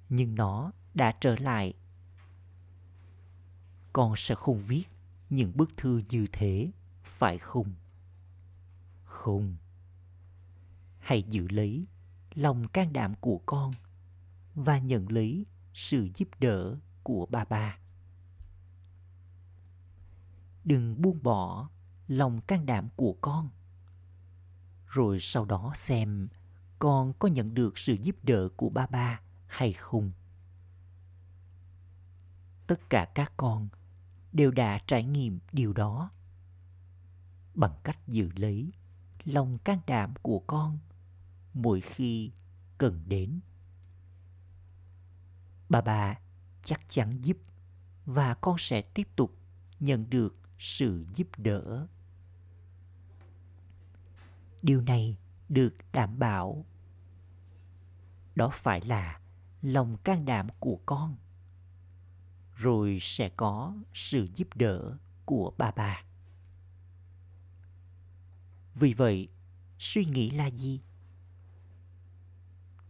nhưng 0.08 0.34
nó 0.34 0.72
đã 0.94 1.12
trở 1.20 1.36
lại. 1.36 1.74
Con 3.92 4.16
sẽ 4.16 4.34
không 4.34 4.58
viết 4.58 4.84
những 5.30 5.56
bức 5.56 5.76
thư 5.76 6.02
như 6.08 6.26
thế, 6.32 6.70
phải 7.04 7.38
không? 7.38 7.74
Không. 9.04 9.56
Hãy 10.98 11.22
giữ 11.22 11.48
lấy 11.48 11.86
lòng 12.34 12.68
can 12.68 12.92
đảm 12.92 13.14
của 13.20 13.40
con 13.46 13.72
và 14.54 14.78
nhận 14.78 15.12
lấy 15.12 15.46
sự 15.74 16.08
giúp 16.14 16.28
đỡ 16.38 16.76
của 17.02 17.26
ba 17.26 17.44
ba. 17.44 17.78
Đừng 20.64 21.02
buông 21.02 21.22
bỏ 21.22 21.68
lòng 22.08 22.40
can 22.40 22.66
đảm 22.66 22.88
của 22.96 23.16
con. 23.20 23.48
Rồi 24.86 25.20
sau 25.20 25.44
đó 25.44 25.72
xem 25.74 26.28
con 26.78 27.12
có 27.18 27.28
nhận 27.28 27.54
được 27.54 27.78
sự 27.78 27.94
giúp 27.94 28.16
đỡ 28.22 28.48
của 28.56 28.70
ba 28.70 28.86
ba 28.86 29.20
hay 29.48 29.72
không? 29.72 30.12
Tất 32.66 32.90
cả 32.90 33.04
các 33.14 33.32
con 33.36 33.68
đều 34.32 34.50
đã 34.50 34.78
trải 34.86 35.04
nghiệm 35.04 35.38
điều 35.52 35.72
đó. 35.72 36.10
Bằng 37.54 37.74
cách 37.84 37.98
giữ 38.06 38.30
lấy 38.37 38.70
lòng 39.24 39.58
can 39.58 39.80
đảm 39.87 40.14
của 40.22 40.38
con 40.46 40.78
mỗi 41.54 41.80
khi 41.80 42.30
cần 42.78 43.02
đến. 43.06 43.40
Bà 45.68 45.80
bà 45.80 46.18
chắc 46.62 46.80
chắn 46.88 47.20
giúp 47.20 47.37
và 48.06 48.34
con 48.34 48.58
sẽ 48.58 48.82
tiếp 48.82 49.08
tục 49.16 49.37
nhận 49.80 50.11
được 50.11 50.34
sự 50.58 51.06
giúp 51.14 51.28
đỡ. 51.37 51.87
Điều 54.62 54.80
này 54.80 55.16
được 55.48 55.74
đảm 55.92 56.18
bảo. 56.18 56.64
Đó 58.34 58.50
phải 58.52 58.80
là 58.80 59.20
lòng 59.62 59.97
can 59.97 60.25
đảm 60.25 60.49
của 60.61 60.81
con. 60.87 61.16
Rồi 62.55 62.99
sẽ 63.01 63.29
có 63.29 63.75
sự 63.94 64.29
giúp 64.35 64.49
đỡ 64.55 64.97
của 65.25 65.53
bà 65.59 65.71
bà. 65.71 66.05
Vì 68.75 68.94
vậy, 68.94 69.29
suy 69.79 70.05
nghĩ 70.05 70.31
là 70.31 70.47
gì? 70.47 70.81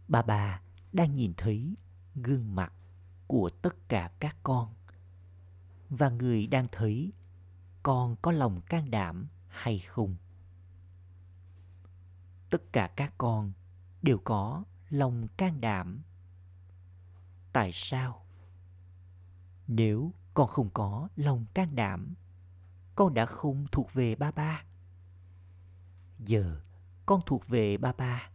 Bà 0.07 0.21
bà 0.21 0.61
đang 0.93 1.13
nhìn 1.13 1.33
thấy 1.37 1.75
gương 2.15 2.55
mặt 2.55 2.73
của 3.27 3.49
tất 3.61 3.89
cả 3.89 4.11
các 4.19 4.37
con. 4.43 4.73
Và 5.89 6.09
người 6.09 6.47
đang 6.47 6.67
thấy, 6.71 7.13
con 7.83 8.15
có 8.21 8.31
lòng 8.31 8.61
can 8.61 8.91
đảm 8.91 9.27
hay 9.47 9.79
không? 9.79 10.15
Tất 12.49 12.61
cả 12.71 12.91
các 12.95 13.13
con 13.17 13.51
đều 14.01 14.17
có 14.23 14.63
lòng 14.89 15.27
can 15.37 15.61
đảm 15.61 16.01
tại 17.59 17.71
sao? 17.73 18.25
Nếu 19.67 20.13
con 20.33 20.47
không 20.47 20.69
có 20.69 21.09
lòng 21.15 21.45
can 21.53 21.75
đảm, 21.75 22.13
con 22.95 23.13
đã 23.13 23.25
không 23.25 23.65
thuộc 23.71 23.93
về 23.93 24.15
ba 24.15 24.31
ba. 24.31 24.63
Giờ 26.19 26.61
con 27.05 27.21
thuộc 27.25 27.47
về 27.47 27.77
ba 27.77 27.93
ba, 27.93 28.29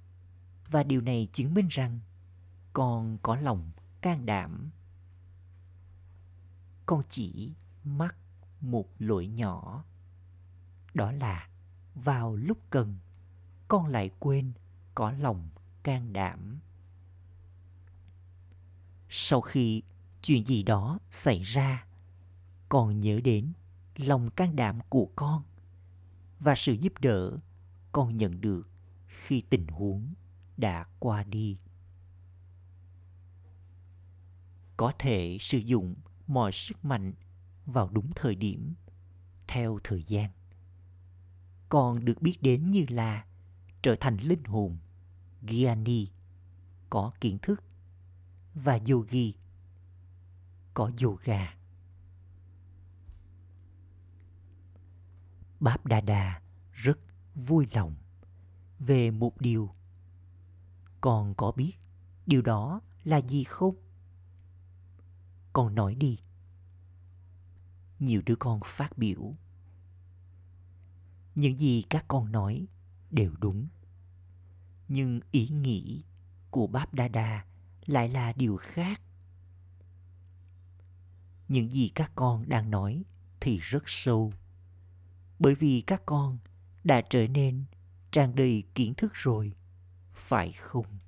và 0.70 0.82
điều 0.82 1.00
này 1.00 1.28
chứng 1.32 1.54
minh 1.54 1.68
rằng 1.70 2.00
con 2.72 3.18
có 3.22 3.36
lòng 3.36 3.70
can 4.00 4.26
đảm. 4.26 4.70
Con 6.86 7.02
chỉ 7.08 7.52
mắc 7.84 8.16
một 8.60 8.88
lỗi 8.98 9.26
nhỏ, 9.26 9.84
đó 10.94 11.12
là 11.12 11.48
vào 11.94 12.36
lúc 12.36 12.58
cần, 12.70 12.98
con 13.68 13.86
lại 13.86 14.10
quên 14.18 14.52
có 14.94 15.10
lòng 15.10 15.48
can 15.82 16.12
đảm 16.12 16.60
sau 19.16 19.40
khi 19.40 19.82
chuyện 20.22 20.46
gì 20.46 20.62
đó 20.62 20.98
xảy 21.10 21.42
ra 21.42 21.86
con 22.68 23.00
nhớ 23.00 23.20
đến 23.24 23.52
lòng 23.96 24.30
can 24.30 24.56
đảm 24.56 24.78
của 24.88 25.08
con 25.16 25.42
và 26.40 26.54
sự 26.54 26.72
giúp 26.72 26.92
đỡ 27.00 27.36
con 27.92 28.16
nhận 28.16 28.40
được 28.40 28.68
khi 29.06 29.42
tình 29.50 29.66
huống 29.66 30.14
đã 30.56 30.86
qua 30.98 31.24
đi. 31.24 31.58
Có 34.76 34.92
thể 34.98 35.36
sử 35.40 35.58
dụng 35.58 35.94
mọi 36.26 36.52
sức 36.52 36.84
mạnh 36.84 37.12
vào 37.66 37.90
đúng 37.92 38.10
thời 38.14 38.34
điểm 38.34 38.74
theo 39.48 39.78
thời 39.84 40.02
gian. 40.02 40.30
Còn 41.68 42.04
được 42.04 42.22
biết 42.22 42.42
đến 42.42 42.70
như 42.70 42.84
là 42.88 43.26
trở 43.82 43.96
thành 44.00 44.16
linh 44.16 44.44
hồn 44.44 44.78
Giani, 45.42 46.08
có 46.90 47.12
kiến 47.20 47.38
thức 47.42 47.64
và 48.54 48.78
yogi 48.90 49.34
có 50.74 50.90
yoga. 51.02 51.54
Báp 55.60 55.86
Đa 55.86 56.00
Đa 56.00 56.42
rất 56.72 56.98
vui 57.34 57.66
lòng 57.72 57.94
về 58.78 59.10
một 59.10 59.40
điều. 59.40 59.70
Con 61.00 61.34
có 61.34 61.52
biết 61.52 61.72
điều 62.26 62.42
đó 62.42 62.80
là 63.04 63.16
gì 63.16 63.44
không? 63.44 63.74
Con 65.52 65.74
nói 65.74 65.94
đi. 65.94 66.18
Nhiều 67.98 68.22
đứa 68.26 68.36
con 68.36 68.60
phát 68.64 68.98
biểu. 68.98 69.34
Những 71.34 71.58
gì 71.58 71.82
các 71.90 72.04
con 72.08 72.32
nói 72.32 72.66
đều 73.10 73.32
đúng. 73.38 73.68
Nhưng 74.88 75.20
ý 75.30 75.48
nghĩ 75.48 76.04
của 76.50 76.66
Báp 76.66 76.94
Đa 76.94 77.08
Đa 77.08 77.44
lại 77.86 78.08
là 78.08 78.32
điều 78.32 78.56
khác. 78.56 79.00
Những 81.48 81.70
gì 81.70 81.88
các 81.94 82.12
con 82.14 82.48
đang 82.48 82.70
nói 82.70 83.04
thì 83.40 83.58
rất 83.58 83.82
sâu. 83.86 84.32
Bởi 85.38 85.54
vì 85.54 85.80
các 85.86 86.02
con 86.06 86.38
đã 86.84 87.02
trở 87.10 87.26
nên 87.26 87.64
tràn 88.10 88.34
đầy 88.34 88.62
kiến 88.74 88.94
thức 88.94 89.12
rồi, 89.14 89.52
phải 90.12 90.52
không? 90.52 90.98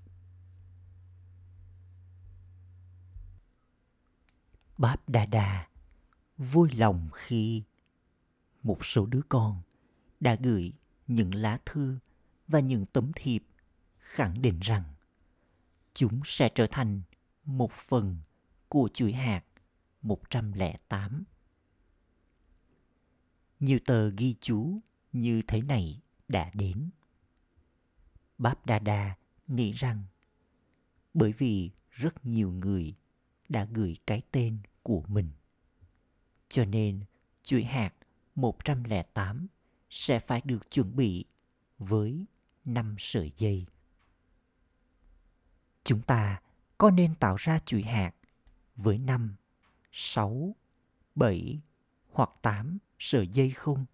Báp 4.79 5.09
đà 5.09 5.27
đà 5.27 5.69
vui 6.39 6.71
lòng 6.73 7.09
khi 7.13 7.63
một 8.63 8.85
số 8.85 9.07
đứa 9.07 9.21
con 9.29 9.63
đã 10.21 10.37
gửi 10.43 10.73
những 11.07 11.35
lá 11.35 11.59
thư 11.67 11.99
và 12.49 12.61
những 12.61 12.87
tấm 12.87 13.13
thiệp 13.17 13.43
khẳng 13.99 14.43
định 14.43 14.59
rằng 14.61 14.83
chúng 15.97 16.21
sẽ 16.25 16.49
trở 16.55 16.67
thành 16.67 17.03
một 17.45 17.73
phần 17.73 18.17
của 18.69 18.89
chuỗi 18.95 19.13
hạt 19.13 19.43
108. 20.03 21.25
nhiều 23.61 23.79
tờ 23.87 24.11
ghi 24.11 24.35
chú 24.41 24.79
như 25.13 25.43
thế 25.47 25.63
này 25.63 26.01
đã 26.29 26.51
đến. 26.55 26.91
Báp 28.39 28.67
Đa 28.67 28.79
Đa 28.79 29.17
nghĩ 29.47 29.73
rằng, 29.73 30.05
bởi 31.15 31.33
vì 31.33 31.71
rất 31.91 32.27
nhiều 32.27 32.53
người 32.53 32.95
đã 33.49 33.65
gửi 33.65 33.97
cái 34.07 34.23
tên 34.31 34.59
của 34.83 35.03
mình. 35.09 35.31
Cho 36.49 36.65
nên 36.65 37.05
chuỗi 37.43 37.65
hạt 37.65 37.95
108 38.35 39.47
sẽ 39.91 40.19
phải 40.19 40.43
được 40.45 40.71
chuẩn 40.71 40.97
bị 40.97 41.25
với 41.79 42.27
5 42.65 42.95
sợi 42.99 43.33
dây. 43.37 43.67
Chúng 45.87 46.03
ta 46.03 46.41
có 46.79 46.91
nên 46.91 47.15
tạo 47.15 47.37
ra 47.37 47.59
chuỗi 47.67 47.83
hạt 47.83 48.13
với 48.77 48.99
5, 48.99 49.37
6, 49.93 50.57
7 51.15 51.61
hoặc 52.13 52.31
8 52.43 52.79
sợi 52.99 53.29
dây 53.29 53.51
không? 53.51 53.85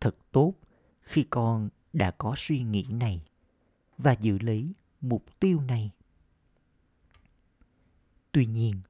Thật 0.00 0.16
tốt 0.32 0.54
khi 1.00 1.26
con 1.30 1.68
đã 1.92 2.10
có 2.10 2.34
suy 2.36 2.62
nghĩ 2.62 2.86
này 2.90 3.22
và 3.98 4.12
giữ 4.12 4.38
lấy 4.38 4.72
mục 5.00 5.24
tiêu 5.40 5.60
này. 5.60 5.90
Tuy 8.32 8.46
nhiên, 8.46 8.80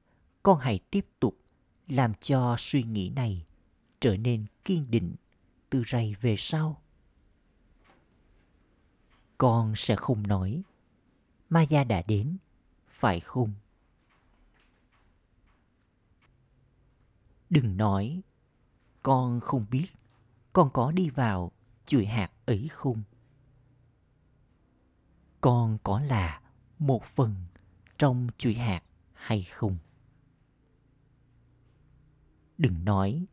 con 0.43 0.59
hãy 0.59 0.79
tiếp 0.91 1.05
tục 1.19 1.37
làm 1.87 2.13
cho 2.13 2.55
suy 2.59 2.83
nghĩ 2.83 3.09
này 3.09 3.45
trở 3.99 4.17
nên 4.17 4.45
kiên 4.65 4.91
định 4.91 5.15
từ 5.69 5.83
rày 5.87 6.15
về 6.21 6.35
sau. 6.37 6.81
Con 9.37 9.73
sẽ 9.75 9.95
không 9.95 10.27
nói 10.27 10.63
Maya 11.49 11.83
đã 11.83 12.01
đến, 12.01 12.37
phải 12.87 13.19
không? 13.19 13.53
Đừng 17.49 17.77
nói 17.77 18.21
con 19.03 19.39
không 19.39 19.65
biết 19.71 19.87
con 20.53 20.69
có 20.73 20.91
đi 20.91 21.09
vào 21.09 21.51
chuỗi 21.85 22.05
hạt 22.05 22.31
ấy 22.45 22.67
không? 22.71 23.03
Con 25.41 25.77
có 25.83 25.99
là 25.99 26.41
một 26.79 27.03
phần 27.03 27.35
trong 27.97 28.27
chuỗi 28.37 28.53
hạt 28.53 28.83
hay 29.13 29.43
không? 29.43 29.77
Đừng 32.57 32.85
nói 32.85 33.25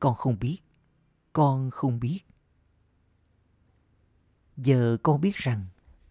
con 0.00 0.14
không 0.14 0.38
biết, 0.38 0.58
con 1.32 1.70
không 1.70 2.00
biết. 2.00 2.25
Giờ 4.56 4.96
con 5.02 5.20
biết 5.20 5.36
rằng 5.36 5.66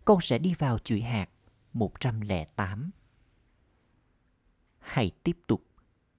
con 0.06 0.22
sẽ 0.22 0.38
đi 0.38 0.54
vào 0.60 0.80
chuỗi 0.80 1.02
hạt 1.02 1.30
108. 1.74 2.92
Hãy 4.80 5.12
tiếp 5.24 5.38
tục 5.48 5.64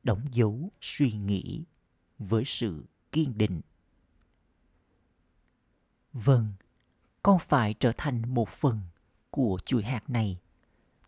đóng 0.03 0.23
dấu 0.33 0.71
suy 0.81 1.13
nghĩ 1.13 1.65
với 2.19 2.45
sự 2.45 2.85
kiên 3.13 3.39
định. 3.39 3.61
Vâng, 6.13 6.53
con 7.23 7.39
phải 7.39 7.75
trở 7.75 7.93
thành 7.97 8.35
một 8.35 8.49
phần 8.49 8.81
của 9.31 9.59
chuỗi 9.65 9.83
hạt 9.83 10.11
này, 10.11 10.39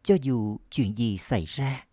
cho 0.02 0.16
dù 0.22 0.58
chuyện 0.70 0.98
gì 0.98 1.18
xảy 1.18 1.44
ra. 1.44 1.86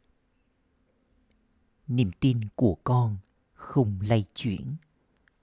Niềm 1.87 2.11
tin 2.19 2.41
của 2.55 2.77
con 2.83 3.17
không 3.53 3.99
lay 4.01 4.25
chuyển 4.35 4.75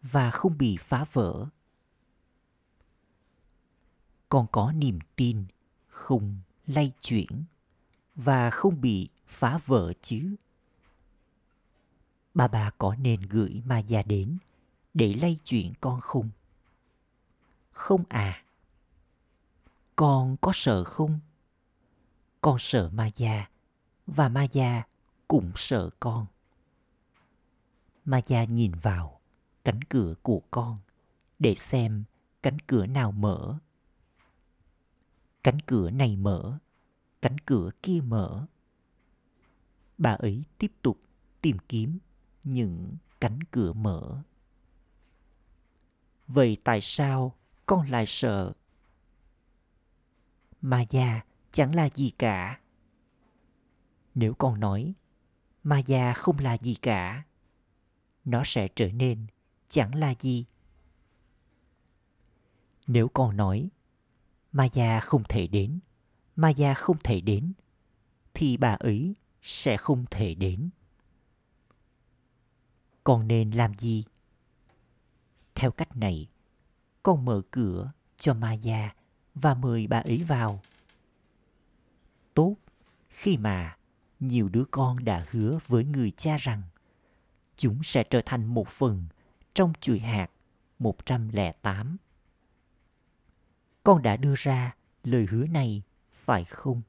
và 0.03 0.31
không 0.31 0.59
bị 0.59 0.77
phá 0.81 1.05
vỡ. 1.13 1.47
Con 4.33 4.47
có 4.53 4.73
niềm 4.73 4.99
tin, 5.17 5.45
không 5.89 6.41
lay 6.67 6.93
chuyển 7.01 7.45
và 8.15 8.51
không 8.51 8.81
bị 8.81 9.09
phá 9.27 9.59
vỡ 9.67 9.93
chứ. 10.03 10.37
Bà 12.35 12.49
bà 12.49 12.71
có 12.71 12.95
nên 12.95 13.23
gửi 13.23 13.63
ma 13.65 13.79
già 13.79 14.03
đến 14.03 14.39
để 14.95 15.15
lay 15.15 15.39
chuyển 15.45 15.73
con 15.81 16.01
không? 16.01 16.31
Không 17.73 18.05
à. 18.09 18.45
Con 19.97 20.37
có 20.41 20.53
sợ 20.55 20.85
không? 20.85 21.21
Con 22.41 22.57
sợ 22.59 22.91
ma 22.93 23.11
già 23.17 23.49
và 24.07 24.29
ma 24.29 24.45
già 24.53 24.83
cũng 25.29 25.53
sợ 25.55 25.91
con. 26.01 26.27
Ma 28.05 28.21
già 28.27 28.45
nhìn 28.45 28.73
vào 28.83 29.21
cánh 29.65 29.83
cửa 29.83 30.15
của 30.23 30.43
con 30.51 30.79
để 31.39 31.55
xem 31.55 32.05
cánh 32.43 32.59
cửa 32.59 32.87
nào 32.87 33.13
mở 33.13 33.59
cánh 35.43 35.61
cửa 35.61 35.91
này 35.91 36.17
mở, 36.17 36.59
cánh 37.23 37.39
cửa 37.39 37.71
kia 37.83 38.01
mở. 38.05 38.47
Bà 39.99 40.11
ấy 40.11 40.45
tiếp 40.59 40.73
tục 40.83 41.01
tìm 41.41 41.57
kiếm 41.69 41.99
những 42.45 42.97
cánh 43.21 43.39
cửa 43.51 43.73
mở. 43.73 44.23
Vậy 46.27 46.57
tại 46.65 46.81
sao 46.81 47.37
con 47.67 47.91
lại 47.91 48.07
sợ? 48.07 48.53
Ma 50.61 50.85
già 50.91 51.21
chẳng 51.53 51.75
là 51.75 51.89
gì 51.95 52.11
cả. 52.11 52.61
Nếu 54.15 54.35
con 54.35 54.61
nói 54.61 54.95
ma 55.63 55.79
già 55.79 56.13
không 56.15 56.39
là 56.39 56.59
gì 56.59 56.75
cả, 56.75 57.25
nó 58.25 58.43
sẽ 58.45 58.69
trở 58.69 58.93
nên 58.93 59.27
chẳng 59.69 59.95
là 59.95 60.15
gì. 60.21 60.45
Nếu 62.87 63.09
con 63.09 63.37
nói 63.37 63.71
Maya 64.53 65.01
không 65.01 65.23
thể 65.29 65.47
đến, 65.47 65.81
Maya 66.37 66.75
không 66.75 66.97
thể 67.05 67.21
đến, 67.21 67.53
thì 68.35 68.57
bà 68.57 68.73
ấy 68.73 69.15
sẽ 69.43 69.77
không 69.77 70.05
thể 70.11 70.35
đến. 70.35 70.71
Con 73.05 73.29
nên 73.29 73.51
làm 73.51 73.75
gì? 73.75 74.05
Theo 75.55 75.71
cách 75.71 75.97
này, 75.97 76.29
con 77.03 77.25
mở 77.25 77.43
cửa 77.51 77.91
cho 78.19 78.35
Maya 78.35 78.95
và 79.35 79.55
mời 79.55 79.87
bà 79.87 79.99
ấy 79.99 80.25
vào. 80.25 80.61
Tốt 82.35 82.57
khi 83.09 83.37
mà 83.37 83.77
nhiều 84.21 84.49
đứa 84.49 84.65
con 84.71 85.05
đã 85.05 85.27
hứa 85.31 85.59
với 85.67 85.85
người 85.85 86.13
cha 86.17 86.37
rằng 86.37 86.63
chúng 87.57 87.83
sẽ 87.83 88.05
trở 88.11 88.21
thành 88.27 88.47
một 88.47 88.69
phần 88.69 89.07
trong 89.55 89.73
chuỗi 89.81 89.99
hạt 89.99 90.29
108 90.79 91.97
con 93.83 94.03
đã 94.03 94.17
đưa 94.17 94.35
ra 94.37 94.75
lời 95.05 95.27
hứa 95.31 95.47
này, 95.47 95.83
phải 96.13 96.45
không? 96.45 96.83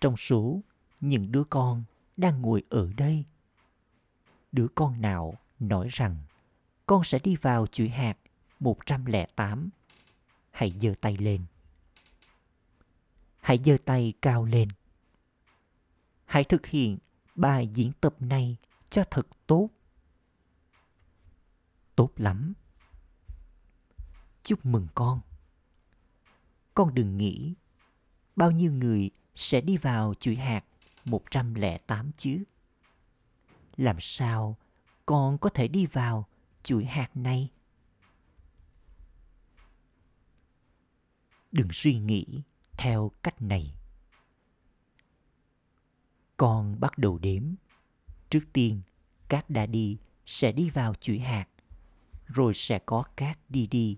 Trong 0.00 0.16
số 0.16 0.60
những 1.00 1.32
đứa 1.32 1.44
con 1.44 1.84
đang 2.16 2.42
ngồi 2.42 2.62
ở 2.68 2.92
đây, 2.96 3.24
đứa 4.52 4.66
con 4.74 5.00
nào 5.00 5.34
nói 5.58 5.88
rằng 5.90 6.16
con 6.86 7.04
sẽ 7.04 7.18
đi 7.18 7.36
vào 7.36 7.66
chuỗi 7.66 7.88
hạt 7.88 8.16
108 8.60 9.70
hãy 10.50 10.74
giơ 10.80 10.94
tay 11.00 11.16
lên. 11.16 11.44
Hãy 13.40 13.58
giơ 13.64 13.76
tay 13.84 14.12
cao 14.22 14.44
lên. 14.44 14.68
Hãy 16.24 16.44
thực 16.44 16.66
hiện 16.66 16.98
bài 17.34 17.68
diễn 17.74 17.92
tập 18.00 18.14
này 18.20 18.56
cho 18.90 19.04
thật 19.10 19.26
tốt. 19.46 19.68
Tốt 21.96 22.10
lắm 22.16 22.54
chúc 24.50 24.66
mừng 24.66 24.86
con. 24.94 25.20
Con 26.74 26.94
đừng 26.94 27.16
nghĩ 27.16 27.54
bao 28.36 28.50
nhiêu 28.50 28.72
người 28.72 29.10
sẽ 29.34 29.60
đi 29.60 29.76
vào 29.76 30.14
chuỗi 30.14 30.36
hạt 30.36 30.64
108 31.04 32.10
chứ. 32.16 32.44
Làm 33.76 33.96
sao 34.00 34.56
con 35.06 35.38
có 35.38 35.50
thể 35.50 35.68
đi 35.68 35.86
vào 35.86 36.26
chuỗi 36.62 36.84
hạt 36.84 37.16
này? 37.16 37.50
Đừng 41.52 41.68
suy 41.72 41.98
nghĩ 41.98 42.42
theo 42.72 43.10
cách 43.22 43.42
này. 43.42 43.74
Con 46.36 46.80
bắt 46.80 46.98
đầu 46.98 47.18
đếm. 47.18 47.42
Trước 48.30 48.44
tiên, 48.52 48.82
các 49.28 49.50
đã 49.50 49.66
đi 49.66 49.98
sẽ 50.26 50.52
đi 50.52 50.70
vào 50.70 50.94
chuỗi 50.94 51.18
hạt, 51.18 51.46
rồi 52.26 52.54
sẽ 52.54 52.78
có 52.78 53.04
các 53.16 53.38
đi 53.48 53.66
đi 53.66 53.96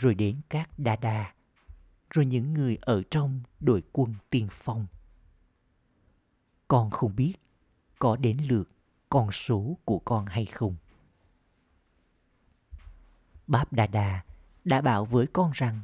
rồi 0.00 0.14
đến 0.14 0.40
các 0.48 0.78
đa 0.78 0.96
đa, 0.96 1.34
rồi 2.10 2.26
những 2.26 2.54
người 2.54 2.78
ở 2.80 3.02
trong 3.10 3.40
đội 3.60 3.82
quân 3.92 4.14
tiên 4.30 4.48
phong. 4.50 4.86
Con 6.68 6.90
không 6.90 7.16
biết 7.16 7.34
có 7.98 8.16
đến 8.16 8.36
lượt 8.48 8.68
con 9.08 9.32
số 9.32 9.76
của 9.84 9.98
con 9.98 10.26
hay 10.26 10.46
không. 10.46 10.76
Báp 13.46 13.72
Đà 13.72 13.86
Đà 13.86 14.24
đã 14.64 14.80
bảo 14.80 15.04
với 15.04 15.26
con 15.26 15.50
rằng 15.54 15.80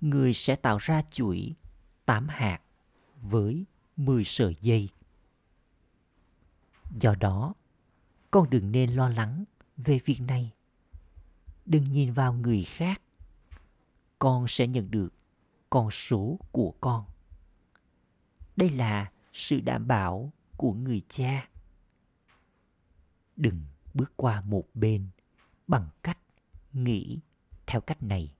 người 0.00 0.32
sẽ 0.32 0.56
tạo 0.56 0.78
ra 0.78 1.02
chuỗi 1.10 1.54
tám 2.04 2.28
hạt 2.28 2.60
với 3.22 3.64
10 3.96 4.24
sợi 4.24 4.56
dây. 4.60 4.88
Do 7.00 7.14
đó, 7.14 7.54
con 8.30 8.50
đừng 8.50 8.72
nên 8.72 8.90
lo 8.90 9.08
lắng 9.08 9.44
về 9.76 10.00
việc 10.04 10.20
này. 10.20 10.52
Đừng 11.66 11.84
nhìn 11.84 12.12
vào 12.12 12.32
người 12.32 12.64
khác 12.64 13.02
con 14.18 14.48
sẽ 14.48 14.66
nhận 14.66 14.90
được 14.90 15.08
con 15.70 15.90
số 15.90 16.38
của 16.52 16.74
con. 16.80 17.04
Đây 18.56 18.70
là 18.70 19.12
sự 19.32 19.60
đảm 19.60 19.86
bảo 19.88 20.32
của 20.56 20.72
người 20.72 21.02
cha. 21.08 21.48
đừng 23.36 23.62
bước 23.94 24.12
qua 24.16 24.40
một 24.40 24.64
bên 24.74 25.08
bằng 25.66 25.88
cách 26.02 26.18
nghĩ 26.72 27.18
theo 27.66 27.80
cách 27.80 28.02
này 28.02 28.34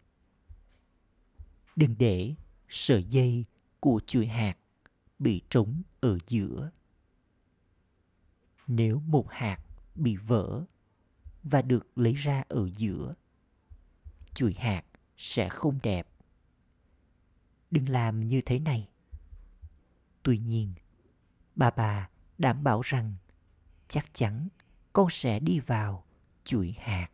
đừng 1.76 1.94
để 1.98 2.34
sợi 2.68 3.04
dây 3.04 3.44
của 3.80 4.00
chuỗi 4.06 4.26
hạt 4.26 4.56
bị 5.18 5.42
trống 5.50 5.82
ở 6.00 6.18
giữa 6.28 6.70
nếu 8.68 9.00
một 9.00 9.26
hạt 9.30 9.58
bị 9.94 10.16
vỡ 10.16 10.64
và 11.42 11.62
được 11.62 11.98
lấy 11.98 12.12
ra 12.12 12.42
ở 12.48 12.70
giữa, 12.76 13.14
chuỗi 14.34 14.52
hạt 14.52 14.82
sẽ 15.18 15.48
không 15.48 15.78
đẹp. 15.82 16.08
Đừng 17.70 17.88
làm 17.88 18.28
như 18.28 18.40
thế 18.46 18.58
này. 18.58 18.88
Tuy 20.22 20.38
nhiên 20.38 20.74
bà 21.54 21.70
bà 21.70 22.08
đảm 22.38 22.64
bảo 22.64 22.80
rằng 22.80 23.14
chắc 23.88 24.14
chắn 24.14 24.48
con 24.92 25.10
sẽ 25.10 25.40
đi 25.40 25.60
vào 25.60 26.04
chuỗi 26.44 26.74
hạt. 26.78 27.08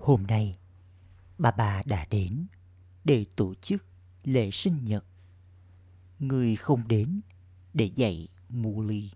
Hôm 0.00 0.26
nay 0.26 0.58
bà 1.38 1.50
bà 1.50 1.82
đã 1.86 2.06
đến 2.10 2.46
để 3.04 3.26
tổ 3.36 3.54
chức 3.54 3.84
lễ 4.24 4.50
sinh 4.50 4.84
nhật. 4.84 5.04
Người 6.18 6.56
không 6.56 6.88
đến 6.88 7.20
để 7.74 7.90
dạy 7.94 8.28
Muli. 8.48 9.10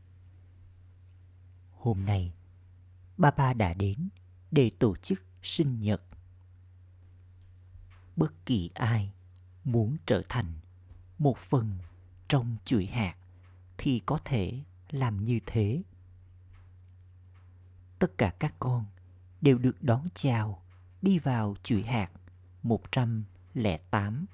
Hôm 1.72 2.04
nay, 2.04 2.34
bà 3.16 3.30
bà 3.30 3.52
đã 3.52 3.74
đến 3.74 4.08
để 4.50 4.70
tổ 4.78 4.96
chức 4.96 5.22
sinh 5.42 5.80
nhật. 5.80 6.02
Bất 8.16 8.46
kỳ 8.46 8.70
ai 8.74 9.12
muốn 9.64 9.96
trở 10.06 10.22
thành 10.28 10.52
một 11.18 11.38
phần 11.38 11.78
trong 12.28 12.56
chuỗi 12.64 12.86
hạt 12.86 13.14
thì 13.78 14.00
có 14.06 14.18
thể 14.24 14.60
làm 14.90 15.24
như 15.24 15.40
thế. 15.46 15.82
Tất 17.98 18.18
cả 18.18 18.34
các 18.38 18.54
con 18.58 18.84
đều 19.40 19.58
được 19.58 19.82
đón 19.82 20.06
chào 20.14 20.62
đi 21.02 21.18
vào 21.18 21.56
chuỗi 21.62 21.82
hạt 21.82 22.10
108. 22.62 24.26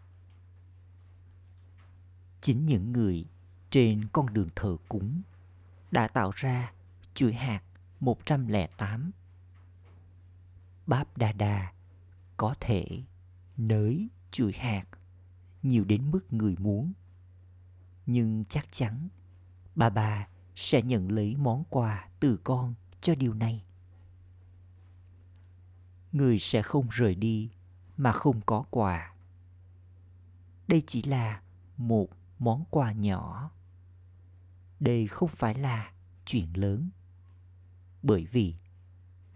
Chính 2.40 2.66
những 2.66 2.92
người 2.92 3.24
trên 3.70 4.08
con 4.12 4.34
đường 4.34 4.48
thờ 4.56 4.76
cúng 4.88 5.22
đã 5.90 6.08
tạo 6.08 6.30
ra 6.34 6.72
chuỗi 7.14 7.32
hạt 7.32 7.62
108. 8.00 9.10
Báp 10.86 11.16
Đa 11.18 11.32
Đa 11.32 11.72
có 12.36 12.54
thể 12.60 13.02
nới 13.56 14.08
chuỗi 14.30 14.52
hạt 14.52 14.84
nhiều 15.62 15.84
đến 15.84 16.10
mức 16.10 16.32
người 16.32 16.56
muốn. 16.58 16.92
Nhưng 18.06 18.44
chắc 18.48 18.72
chắn 18.72 19.08
bà 19.74 19.90
bà 19.90 20.28
sẽ 20.54 20.82
nhận 20.82 21.12
lấy 21.12 21.36
món 21.36 21.64
quà 21.70 22.08
từ 22.20 22.36
con 22.44 22.74
cho 23.00 23.14
điều 23.14 23.34
này. 23.34 23.64
Người 26.12 26.38
sẽ 26.38 26.62
không 26.62 26.86
rời 26.90 27.14
đi 27.14 27.50
mà 27.96 28.12
không 28.12 28.40
có 28.40 28.64
quà. 28.70 29.14
Đây 30.68 30.82
chỉ 30.86 31.02
là 31.02 31.42
một 31.76 32.08
món 32.38 32.64
quà 32.70 32.92
nhỏ 32.92 33.50
đây 34.80 35.06
không 35.06 35.28
phải 35.28 35.54
là 35.54 35.92
chuyện 36.24 36.48
lớn 36.54 36.90
bởi 38.02 38.24
vì 38.24 38.54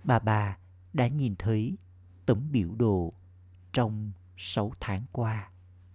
bà 0.05 0.19
bà 0.19 0.59
đã 0.93 1.09
nhìn 1.09 1.35
thấy 1.39 1.77
tấm 2.27 2.53
biểu 2.53 2.75
đồ 2.75 3.13
trong 3.73 4.13
sáu 4.37 4.73
tháng 4.81 5.05
qua 5.13 5.51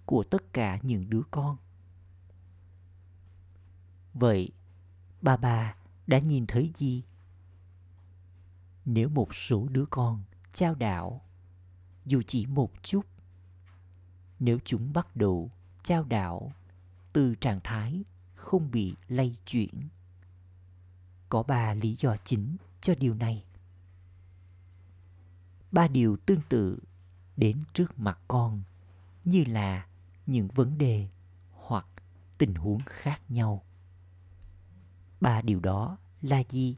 của 0.05 0.23
tất 0.23 0.53
cả 0.53 0.79
những 0.81 1.09
đứa 1.09 1.21
con 1.31 1.57
vậy 4.13 4.51
bà 5.21 5.37
bà 5.37 5.75
đã 6.07 6.19
nhìn 6.19 6.45
thấy 6.47 6.71
gì 6.75 7.03
nếu 8.85 9.09
một 9.09 9.35
số 9.35 9.67
đứa 9.71 9.85
con 9.85 10.23
trao 10.53 10.75
đảo 10.75 11.21
dù 12.05 12.21
chỉ 12.27 12.45
một 12.45 12.71
chút, 12.83 13.05
nếu 14.39 14.59
chúng 14.65 14.93
bắt 14.93 15.15
đầu 15.15 15.51
trao 15.83 16.03
đảo 16.03 16.51
từ 17.13 17.35
trạng 17.35 17.59
thái 17.63 18.03
không 18.35 18.71
bị 18.71 18.95
lây 19.07 19.35
chuyển. 19.45 19.89
Có 21.29 21.43
ba 21.43 21.73
lý 21.73 21.95
do 21.99 22.15
chính 22.25 22.57
cho 22.81 22.95
điều 22.99 23.13
này. 23.13 23.45
Ba 25.75 25.87
điều 25.87 26.17
tương 26.25 26.41
tự 26.49 26.79
đến 27.37 27.63
trước 27.73 27.99
mặt 27.99 28.19
con, 28.27 28.63
như 29.25 29.43
là 29.47 29.87
những 30.25 30.47
vấn 30.47 30.77
đề 30.77 31.09
hoặc 31.51 31.87
tình 32.37 32.55
huống 32.55 32.79
khác 32.85 33.21
nhau. 33.29 33.63
Ba 35.21 35.41
điều 35.41 35.59
đó 35.59 35.97
là 36.21 36.43
gì? 36.49 36.77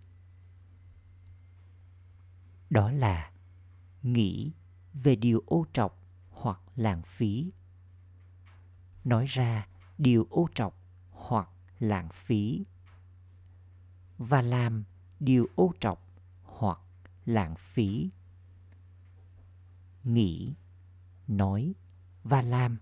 Đó 2.70 2.92
là 2.92 3.32
nghĩ 4.04 4.52
về 4.94 5.16
điều 5.16 5.44
ô 5.46 5.66
trọc 5.74 6.00
hoặc 6.30 6.60
lãng 6.76 7.02
phí. 7.02 7.52
Nói 9.04 9.26
ra 9.26 9.68
điều 9.98 10.28
ô 10.30 10.48
trọc 10.56 10.76
hoặc 11.12 11.50
lãng 11.80 12.10
phí 12.10 12.66
và 14.18 14.42
làm 14.42 14.84
điều 15.20 15.48
ô 15.56 15.74
trọc 15.80 16.02
hoặc 16.44 16.80
lãng 17.26 17.56
phí 17.56 18.10
nghĩ, 20.08 20.54
nói 21.28 21.74
và 22.24 22.42
làm. 22.42 22.78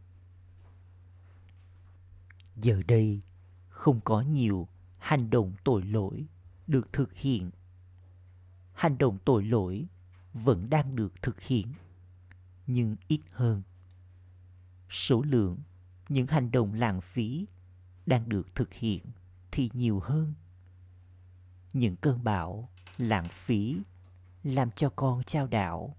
Giờ 2.55 2.81
đây, 2.87 3.21
không 3.69 4.01
có 4.01 4.21
nhiều 4.21 4.67
hành 4.97 5.29
động 5.29 5.53
tội 5.63 5.83
lỗi 5.83 6.25
được 6.67 6.93
thực 6.93 7.13
hiện. 7.13 7.51
Hành 8.73 8.97
động 8.97 9.17
tội 9.25 9.43
lỗi 9.43 9.87
vẫn 10.33 10.69
đang 10.69 10.95
được 10.95 11.21
thực 11.21 11.41
hiện, 11.41 11.73
nhưng 12.67 12.95
ít 13.07 13.21
hơn. 13.31 13.61
Số 14.89 15.21
lượng 15.21 15.57
những 16.09 16.27
hành 16.27 16.51
động 16.51 16.73
lãng 16.73 17.01
phí 17.01 17.45
đang 18.05 18.29
được 18.29 18.55
thực 18.55 18.73
hiện 18.73 19.05
thì 19.51 19.69
nhiều 19.73 19.99
hơn. 19.99 20.33
Những 21.73 21.95
cơn 21.95 22.23
bão 22.23 22.69
lãng 22.97 23.27
phí 23.31 23.77
làm 24.43 24.71
cho 24.71 24.89
con 24.89 25.23
trao 25.23 25.47
đảo 25.47 25.95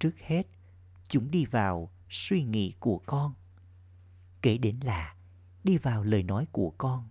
trước 0.00 0.18
hết, 0.18 0.46
chúng 1.08 1.30
đi 1.30 1.44
vào 1.44 1.90
suy 2.08 2.44
nghĩ 2.44 2.74
của 2.80 3.00
con. 3.06 3.34
Kể 4.42 4.58
đến 4.58 4.80
là 4.82 5.14
đi 5.64 5.78
vào 5.78 6.02
lời 6.02 6.22
nói 6.22 6.46
của 6.52 6.72
con, 6.78 7.08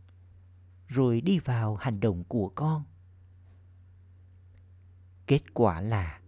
rồi 0.87 1.21
đi 1.21 1.39
vào 1.39 1.75
hành 1.75 1.99
động 1.99 2.23
của 2.23 2.49
con. 2.55 2.83
Kết 5.27 5.53
quả 5.53 5.81
là, 5.81 6.19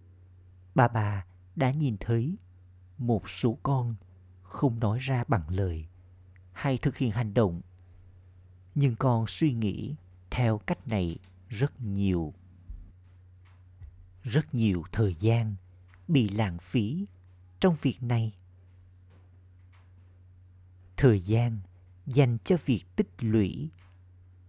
bà 0.75 0.87
bà 0.87 1.25
đã 1.55 1.71
nhìn 1.71 1.97
thấy 1.99 2.37
một 2.97 3.29
số 3.29 3.57
con 3.63 3.95
không 4.43 4.79
nói 4.79 4.99
ra 4.99 5.23
bằng 5.27 5.49
lời 5.49 5.87
hay 6.53 6.77
thực 6.77 6.97
hiện 6.97 7.11
hành 7.11 7.33
động. 7.33 7.61
Nhưng 8.75 8.95
con 8.95 9.27
suy 9.27 9.53
nghĩ 9.53 9.95
theo 10.29 10.57
cách 10.57 10.87
này 10.87 11.17
rất 11.49 11.81
nhiều 11.81 12.33
rất 14.23 14.53
nhiều 14.53 14.83
thời 14.91 15.15
gian 15.15 15.55
bị 16.11 16.29
lãng 16.29 16.57
phí 16.57 17.05
trong 17.59 17.75
việc 17.81 18.03
này. 18.03 18.33
Thời 20.97 21.21
gian 21.21 21.59
dành 22.05 22.37
cho 22.43 22.57
việc 22.65 22.83
tích 22.95 23.09
lũy 23.19 23.69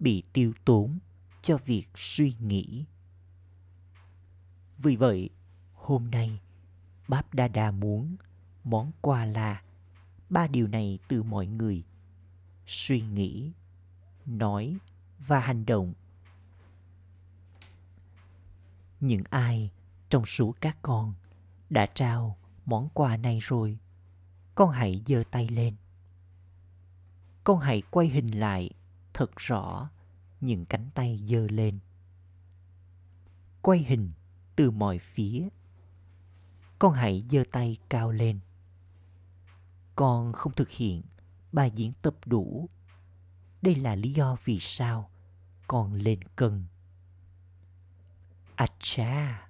bị 0.01 0.22
tiêu 0.33 0.53
tốn 0.64 0.98
cho 1.42 1.59
việc 1.64 1.87
suy 1.94 2.35
nghĩ. 2.40 2.85
Vì 4.79 4.96
vậy, 4.96 5.31
hôm 5.75 6.11
nay, 6.11 6.40
báp 7.09 7.35
đa 7.35 7.48
đa 7.48 7.70
muốn 7.70 8.16
món 8.64 8.92
quà 9.01 9.25
là 9.25 9.62
ba 10.31 10.46
điều 10.46 10.66
này 10.66 10.98
từ 11.09 11.22
mọi 11.22 11.46
người. 11.46 11.85
Suy 12.66 13.01
nghĩ, 13.01 13.53
nói 14.27 14.77
và 15.18 15.40
hành 15.40 15.66
động. 15.66 15.92
Những 19.01 19.22
ai 19.31 19.70
trong 20.09 20.27
số 20.27 20.55
các 20.61 20.79
con 20.83 21.14
đã 21.72 21.87
trao 21.87 22.38
món 22.64 22.88
quà 22.94 23.16
này 23.16 23.38
rồi. 23.42 23.78
Con 24.54 24.70
hãy 24.70 25.02
giơ 25.06 25.22
tay 25.30 25.48
lên. 25.48 25.76
Con 27.44 27.58
hãy 27.58 27.82
quay 27.90 28.08
hình 28.08 28.40
lại 28.40 28.70
thật 29.14 29.30
rõ 29.37 29.90
những 30.40 30.64
cánh 30.64 30.90
tay 30.94 31.20
giơ 31.26 31.46
lên. 31.48 31.78
Quay 33.62 33.78
hình 33.78 34.12
từ 34.56 34.70
mọi 34.70 34.98
phía. 34.98 35.48
Con 36.78 36.92
hãy 36.92 37.24
giơ 37.30 37.44
tay 37.52 37.76
cao 37.88 38.12
lên. 38.12 38.40
Con 39.96 40.32
không 40.32 40.52
thực 40.54 40.70
hiện 40.70 41.02
bài 41.52 41.72
diễn 41.74 41.92
tập 42.02 42.14
đủ. 42.26 42.68
Đây 43.62 43.74
là 43.74 43.94
lý 43.94 44.12
do 44.12 44.37
vì 44.44 44.58
sao 44.61 45.11
con 45.66 45.92
lên 45.94 46.22
cân. 46.37 46.64
À 48.54 48.66
cha, 48.78 49.48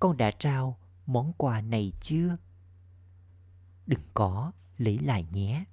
con 0.00 0.16
đã 0.16 0.30
trao 0.30 0.76
món 1.12 1.32
quà 1.36 1.60
này 1.60 1.92
chưa? 2.00 2.36
Đừng 3.86 4.02
có 4.14 4.52
lấy 4.78 4.98
lại 4.98 5.26
nhé. 5.32 5.64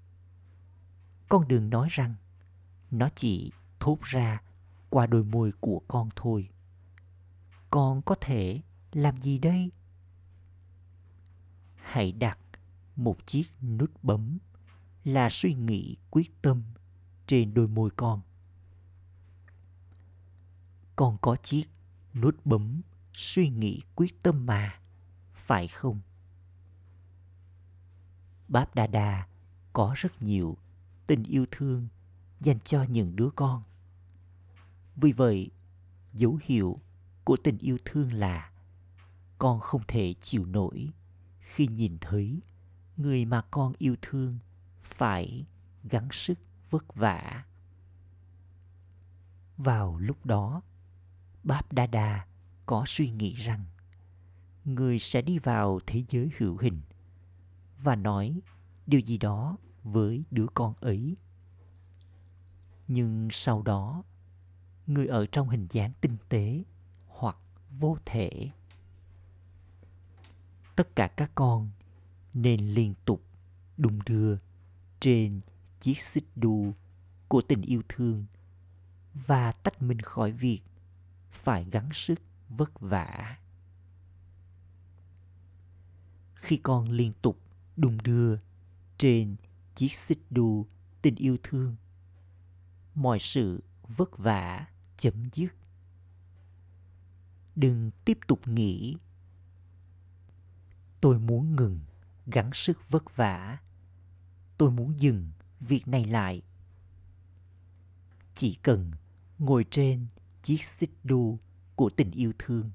Con 1.29 1.47
đừng 1.47 1.69
nói 1.69 1.87
rằng 1.91 2.15
nó 2.91 3.09
chỉ 3.15 3.51
thốt 3.79 3.97
ra 4.01 4.41
qua 4.89 5.07
đôi 5.07 5.23
môi 5.23 5.51
của 5.59 5.81
con 5.87 6.09
thôi 6.15 6.49
con 7.69 8.01
có 8.01 8.15
thể 8.21 8.61
làm 8.91 9.21
gì 9.21 9.39
đây 9.39 9.71
hãy 11.75 12.11
đặt 12.11 12.39
một 12.95 13.27
chiếc 13.27 13.45
nút 13.61 13.91
bấm 14.03 14.37
là 15.03 15.29
suy 15.29 15.53
nghĩ 15.53 15.95
quyết 16.09 16.41
tâm 16.41 16.63
trên 17.27 17.53
đôi 17.53 17.67
môi 17.67 17.89
con 17.95 18.21
con 20.95 21.17
có 21.21 21.35
chiếc 21.43 21.65
nút 22.13 22.45
bấm 22.45 22.81
suy 23.13 23.49
nghĩ 23.49 23.81
quyết 23.95 24.23
tâm 24.23 24.45
mà 24.45 24.79
phải 25.49 25.67
không? 25.67 25.99
Báp 28.47 28.75
đa 28.75 28.87
đa 28.87 29.27
có 29.73 29.93
rất 29.97 30.21
nhiều 30.21 30.57
tình 31.07 31.23
yêu 31.23 31.45
thương 31.51 31.87
dành 32.39 32.59
cho 32.59 32.83
những 32.83 33.15
đứa 33.15 33.29
con. 33.35 33.63
Vì 34.95 35.11
vậy, 35.11 35.51
dấu 36.13 36.39
hiệu 36.41 36.79
của 37.23 37.37
tình 37.43 37.57
yêu 37.57 37.77
thương 37.85 38.13
là 38.13 38.51
con 39.37 39.59
không 39.59 39.81
thể 39.87 40.13
chịu 40.21 40.45
nổi 40.45 40.89
khi 41.39 41.67
nhìn 41.67 41.97
thấy 42.01 42.39
người 42.97 43.25
mà 43.25 43.41
con 43.41 43.73
yêu 43.77 43.95
thương 44.01 44.37
phải 44.79 45.45
gắng 45.83 46.07
sức 46.11 46.39
vất 46.69 46.95
vả. 46.95 47.43
Vào 49.57 49.97
lúc 49.97 50.25
đó, 50.25 50.61
báp 51.43 51.73
đa 51.73 51.87
đa 51.87 52.27
có 52.65 52.83
suy 52.87 53.09
nghĩ 53.09 53.33
rằng 53.33 53.65
người 54.65 54.99
sẽ 54.99 55.21
đi 55.21 55.39
vào 55.39 55.79
thế 55.87 56.03
giới 56.09 56.31
hữu 56.37 56.57
hình 56.57 56.81
và 57.83 57.95
nói 57.95 58.41
điều 58.87 58.99
gì 58.99 59.17
đó 59.17 59.57
với 59.83 60.23
đứa 60.31 60.47
con 60.53 60.73
ấy. 60.79 61.17
Nhưng 62.87 63.27
sau 63.31 63.61
đó, 63.61 64.03
người 64.87 65.07
ở 65.07 65.25
trong 65.25 65.49
hình 65.49 65.67
dáng 65.71 65.91
tinh 66.01 66.17
tế 66.29 66.63
hoặc 67.07 67.37
vô 67.79 67.97
thể. 68.05 68.49
Tất 70.75 70.95
cả 70.95 71.07
các 71.07 71.31
con 71.35 71.69
nên 72.33 72.67
liên 72.67 72.93
tục 73.05 73.23
đung 73.77 73.99
đưa 74.05 74.37
trên 74.99 75.41
chiếc 75.79 76.01
xích 76.01 76.25
đu 76.35 76.73
của 77.27 77.41
tình 77.41 77.61
yêu 77.61 77.81
thương 77.89 78.25
và 79.13 79.51
tách 79.51 79.81
mình 79.81 79.99
khỏi 80.01 80.31
việc 80.31 80.61
phải 81.31 81.65
gắng 81.65 81.89
sức 81.93 82.21
vất 82.49 82.79
vả 82.79 83.37
khi 86.39 86.57
con 86.57 86.89
liên 86.89 87.13
tục 87.21 87.39
đung 87.77 87.97
đưa 88.03 88.37
trên 88.97 89.35
chiếc 89.75 89.95
xích 89.95 90.19
đu 90.29 90.67
tình 91.01 91.15
yêu 91.15 91.37
thương. 91.43 91.75
Mọi 92.95 93.19
sự 93.19 93.63
vất 93.87 94.17
vả 94.17 94.67
chấm 94.97 95.29
dứt. 95.33 95.55
Đừng 97.55 97.91
tiếp 98.05 98.17
tục 98.27 98.47
nghĩ, 98.47 98.97
tôi 101.01 101.19
muốn 101.19 101.55
ngừng 101.55 101.79
gắng 102.25 102.49
sức 102.53 102.89
vất 102.89 103.15
vả. 103.15 103.57
Tôi 104.57 104.71
muốn 104.71 104.99
dừng 104.99 105.31
việc 105.59 105.87
này 105.87 106.05
lại. 106.05 106.41
Chỉ 108.35 108.53
cần 108.63 108.91
ngồi 109.39 109.65
trên 109.71 110.07
chiếc 110.43 110.65
xích 110.65 110.91
đu 111.03 111.39
của 111.75 111.89
tình 111.89 112.11
yêu 112.11 112.33
thương, 112.39 112.71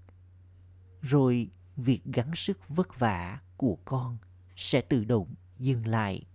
rồi 1.02 1.50
việc 1.76 2.04
gắng 2.04 2.34
sức 2.34 2.58
vất 2.68 2.98
vả 2.98 3.40
của 3.56 3.78
con 3.84 4.18
sẽ 4.56 4.80
tự 4.80 5.04
động 5.04 5.34
dừng 5.58 5.86
lại 5.86 6.26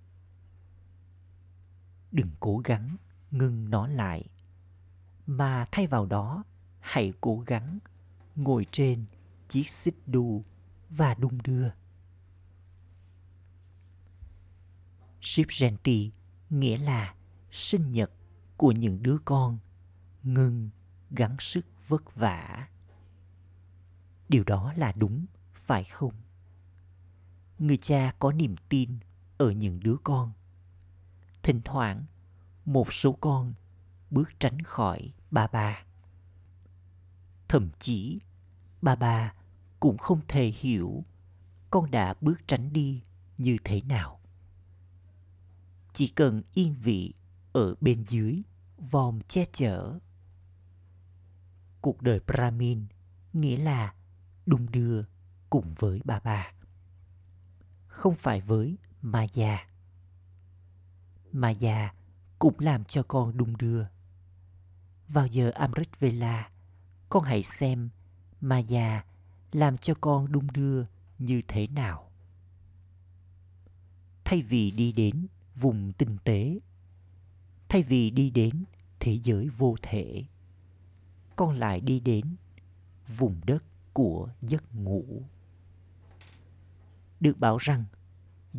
đừng 2.11 2.29
cố 2.39 2.57
gắng 2.57 2.97
ngưng 3.31 3.69
nó 3.69 3.87
lại 3.87 4.25
mà 5.25 5.65
thay 5.71 5.87
vào 5.87 6.05
đó 6.05 6.43
hãy 6.79 7.13
cố 7.21 7.39
gắng 7.39 7.79
ngồi 8.35 8.65
trên 8.71 9.05
chiếc 9.47 9.69
xích 9.69 9.95
đu 10.07 10.43
và 10.89 11.13
đung 11.13 11.37
đưa 11.43 11.69
Ship 15.21 15.47
Genti 15.59 16.11
nghĩa 16.49 16.77
là 16.77 17.15
sinh 17.51 17.91
nhật 17.91 18.11
của 18.57 18.71
những 18.71 19.03
đứa 19.03 19.17
con 19.25 19.57
ngừng 20.23 20.69
gắng 21.11 21.35
sức 21.39 21.65
vất 21.87 22.15
vả. 22.15 22.67
Điều 24.29 24.43
đó 24.43 24.73
là 24.77 24.91
đúng, 24.91 25.25
phải 25.53 25.83
không? 25.83 26.13
Người 27.59 27.77
cha 27.77 28.13
có 28.19 28.31
niềm 28.31 28.55
tin 28.69 28.99
ở 29.37 29.51
những 29.51 29.79
đứa 29.79 29.95
con. 30.03 30.31
Thỉnh 31.43 31.61
thoảng, 31.65 32.05
một 32.65 32.93
số 32.93 33.11
con 33.11 33.53
bước 34.09 34.29
tránh 34.39 34.61
khỏi 34.61 35.13
ba 35.31 35.47
ba. 35.47 35.83
Thậm 37.47 37.69
chí, 37.79 38.19
ba 38.81 38.95
ba 38.95 39.33
cũng 39.79 39.97
không 39.97 40.21
thể 40.27 40.53
hiểu 40.59 41.03
con 41.71 41.91
đã 41.91 42.13
bước 42.21 42.47
tránh 42.47 42.73
đi 42.73 43.01
như 43.37 43.57
thế 43.63 43.81
nào. 43.81 44.19
Chỉ 45.93 46.07
cần 46.07 46.41
yên 46.53 46.75
vị 46.83 47.13
ở 47.53 47.75
bên 47.81 48.03
dưới 48.09 48.41
vòm 48.91 49.21
che 49.21 49.45
chở 49.53 49.99
cuộc 51.81 52.01
đời 52.01 52.19
Brahmin 52.27 52.85
nghĩa 53.33 53.57
là 53.57 53.93
đung 54.45 54.71
đưa 54.71 55.01
cùng 55.49 55.73
với 55.79 56.01
bà 56.05 56.19
bà. 56.19 56.51
Không 57.89 58.15
phải 58.15 58.41
với 58.41 58.77
Maya. 59.01 59.67
Maya 61.31 61.93
cũng 62.39 62.53
làm 62.59 62.83
cho 62.83 63.03
con 63.03 63.37
đung 63.37 63.57
đưa. 63.57 63.83
Vào 65.07 65.27
giờ 65.27 65.51
Amrit 65.55 65.99
Vela, 65.99 66.49
con 67.09 67.23
hãy 67.23 67.43
xem 67.43 67.89
Maya 68.41 69.05
làm 69.51 69.77
cho 69.77 69.93
con 70.01 70.31
đung 70.31 70.51
đưa 70.51 70.83
như 71.17 71.41
thế 71.47 71.67
nào. 71.67 72.11
Thay 74.23 74.41
vì 74.41 74.71
đi 74.71 74.91
đến 74.91 75.27
vùng 75.55 75.93
tinh 75.93 76.17
tế, 76.23 76.59
thay 77.69 77.83
vì 77.83 78.09
đi 78.09 78.29
đến 78.29 78.63
thế 78.99 79.19
giới 79.23 79.49
vô 79.49 79.75
thể, 79.81 80.23
con 81.35 81.55
lại 81.55 81.81
đi 81.81 81.99
đến 81.99 82.35
vùng 83.17 83.41
đất 83.45 83.63
của 83.93 84.29
giấc 84.41 84.75
ngủ. 84.75 85.23
Được 87.19 87.39
bảo 87.39 87.57
rằng 87.57 87.85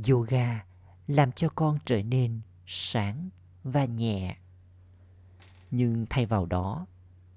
yoga 0.09 0.65
làm 1.07 1.33
cho 1.33 1.49
con 1.49 1.79
trở 1.85 2.03
nên 2.03 2.41
sáng 2.67 3.29
và 3.65 3.85
nhẹ. 3.85 4.37
Nhưng 5.71 6.07
thay 6.11 6.27
vào 6.27 6.47
đó, 6.47 6.87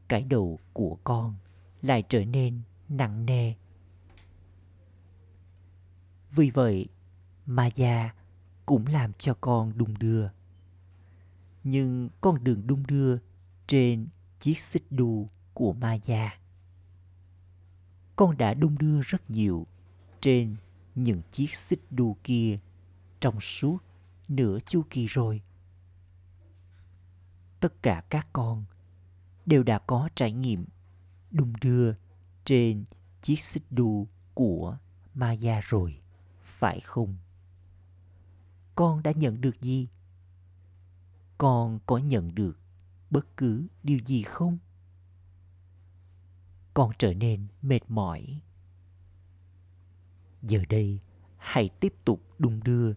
cái 0.08 0.24
đầu 0.24 0.60
của 0.74 0.98
con 1.04 1.36
lại 1.82 2.04
trở 2.10 2.26
nên 2.26 2.62
nặng 2.90 3.26
nề. 3.26 3.54
Vì 6.32 6.50
vậy, 6.50 6.88
Maya 7.46 8.14
cũng 8.66 8.88
làm 8.88 9.14
cho 9.14 9.34
con 9.42 9.78
đung 9.78 9.98
đưa. 10.00 10.30
Nhưng 11.64 12.10
con 12.22 12.44
đường 12.44 12.68
đung 12.68 12.88
đưa 12.88 13.18
trên 13.68 14.08
chiếc 14.40 14.60
xích 14.60 14.86
đu 14.90 15.28
của 15.54 15.74
Maya. 15.74 16.40
Con 18.16 18.38
đã 18.38 18.54
đung 18.54 18.78
đưa 18.78 19.02
rất 19.02 19.30
nhiều 19.30 19.68
trên 20.22 20.56
những 20.96 21.22
chiếc 21.32 21.56
xích 21.56 21.82
đu 21.92 22.18
kia 22.24 22.58
trong 23.20 23.40
suốt 23.40 23.78
nửa 24.28 24.60
chu 24.66 24.84
kỳ 24.90 25.06
rồi. 25.06 25.42
Tất 27.60 27.74
cả 27.82 28.04
các 28.10 28.28
con 28.34 28.64
đều 29.46 29.64
đã 29.64 29.80
có 29.80 30.10
trải 30.16 30.32
nghiệm 30.32 30.66
đung 31.32 31.54
đưa 31.62 31.94
trên 32.46 32.84
chiếc 33.22 33.40
xích 33.40 33.64
đu 33.70 34.08
của 34.34 34.78
Maya 35.14 35.62
rồi, 35.64 36.00
phải 36.44 36.80
không? 36.80 37.16
Con 38.76 39.04
đã 39.04 39.12
nhận 39.12 39.42
được 39.42 39.62
gì? 39.62 39.88
Con 41.38 41.80
có 41.86 41.98
nhận 41.98 42.36
được 42.36 42.60
bất 43.10 43.38
cứ 43.38 43.68
điều 43.84 44.00
gì 44.06 44.24
không 44.24 44.58
con 46.74 46.92
trở 46.98 47.14
nên 47.14 47.48
mệt 47.62 47.80
mỏi 47.88 48.40
giờ 50.44 50.60
đây, 50.70 51.00
hãy 51.38 51.70
tiếp 51.80 51.94
tục 52.06 52.22
đung 52.40 52.64
đưa 52.64 52.94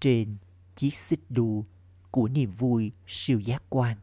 trên 0.00 0.36
chiếc 0.76 0.96
xích 0.96 1.20
đu 1.30 1.64
của 2.10 2.28
niềm 2.28 2.50
vui 2.50 2.92
siêu 3.06 3.40
giác 3.40 3.62
quan. 3.68 3.98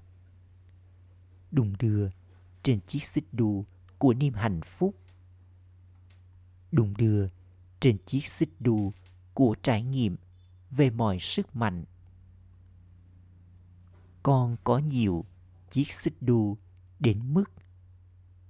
Đung 1.51 1.73
đưa 1.79 2.09
trên 2.63 2.81
chiếc 2.81 3.03
xích 3.03 3.25
đu 3.31 3.65
của 3.97 4.13
niềm 4.13 4.33
hạnh 4.33 4.61
phúc. 4.61 4.95
Đung 6.71 6.97
đưa 6.97 7.27
trên 7.79 7.97
chiếc 8.05 8.27
xích 8.27 8.49
đu 8.59 8.91
của 9.33 9.55
trải 9.63 9.83
nghiệm 9.83 10.17
về 10.71 10.89
mọi 10.89 11.19
sức 11.19 11.55
mạnh. 11.55 11.85
Con 14.23 14.57
có 14.63 14.77
nhiều 14.77 15.25
chiếc 15.69 15.93
xích 15.93 16.21
đu 16.21 16.57
đến 16.99 17.33
mức 17.33 17.51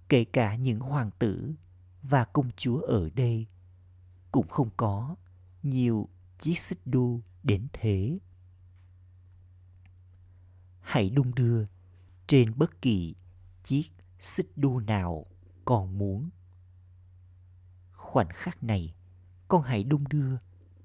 kể 0.10 0.26
cả 0.26 0.56
những 0.56 0.80
hoàng 0.80 1.12
tử 1.20 1.54
và 2.02 2.26
công 2.26 2.52
chúa 2.58 2.80
ở 2.82 3.10
đây 3.10 3.48
cũng 4.32 4.48
không 4.48 4.70
có 4.78 5.16
nhiều 5.64 6.10
chiếc 6.40 6.60
xích 6.60 6.80
đu 6.86 7.22
đến 7.44 7.68
thế. 7.74 8.20
Hãy 10.80 11.10
đung 11.10 11.36
đưa 11.36 11.66
trên 12.28 12.58
bất 12.58 12.82
kỳ 12.82 13.16
chiếc 13.64 13.84
xích 14.20 14.52
đu 14.56 14.80
nào 14.80 15.26
con 15.66 15.98
muốn. 15.98 16.30
Khoảnh 17.92 18.30
khắc 18.34 18.64
này, 18.64 18.96
con 19.48 19.62
hãy 19.62 19.84
đung 19.84 20.08
đưa 20.08 20.38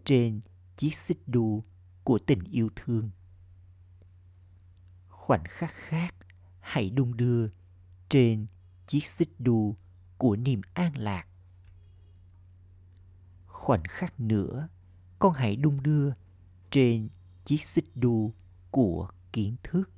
trên 0.04 0.40
chiếc 0.76 0.94
xích 0.94 1.28
đu 1.28 1.64
của 2.04 2.18
tình 2.18 2.44
yêu 2.44 2.68
thương. 2.76 3.10
Khoảnh 5.08 5.44
khắc 5.44 5.70
khác, 5.70 6.14
hãy 6.60 6.90
đung 6.90 7.16
đưa 7.16 7.48
trên 8.08 8.46
chiếc 8.86 9.06
xích 9.06 9.40
đu 9.40 9.76
của 10.18 10.36
niềm 10.36 10.60
an 10.74 10.92
lạc. 10.96 11.26
Khoảnh 13.64 13.82
khắc 13.88 14.20
nữa, 14.20 14.68
con 15.18 15.32
hãy 15.32 15.56
đung 15.56 15.82
đưa 15.82 16.12
trên 16.70 17.08
chiếc 17.44 17.64
xích 17.64 17.96
đu 17.96 18.32
của 18.70 19.08
kiến 19.32 19.56
thức. 19.62 19.90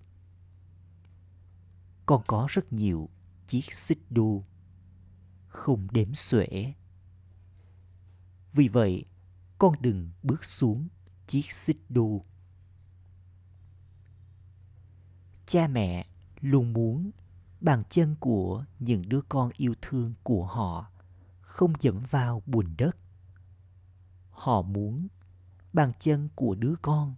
Con 2.07 2.23
có 2.27 2.47
rất 2.51 2.73
nhiều 2.73 3.09
chiếc 3.49 3.75
xích 3.75 3.99
đu, 4.11 4.45
không 5.49 5.87
đếm 5.91 6.15
xuể. 6.15 6.75
Vì 8.53 8.69
vậy, 8.69 9.05
con 9.59 9.75
đừng 9.81 10.11
bước 10.23 10.45
xuống 10.45 10.89
chiếc 11.27 11.53
xích 11.53 11.81
đu. 11.89 12.23
Cha 15.47 15.69
mẹ 15.69 16.07
luôn 16.41 16.73
muốn 16.73 17.11
bàn 17.61 17.83
chân 17.91 18.17
của 18.21 18.65
những 18.79 19.09
đứa 19.09 19.21
con 19.29 19.51
yêu 19.57 19.75
thương 19.83 20.15
của 20.23 20.47
họ 20.47 20.91
không 21.41 21.73
dẫm 21.81 22.03
vào 22.11 22.43
bùn 22.47 22.75
đất. 22.79 22.97
Họ 24.37 24.63
muốn 24.63 25.09
bàn 25.73 25.93
chân 25.99 26.29
của 26.35 26.55
đứa 26.55 26.75
con 26.83 27.15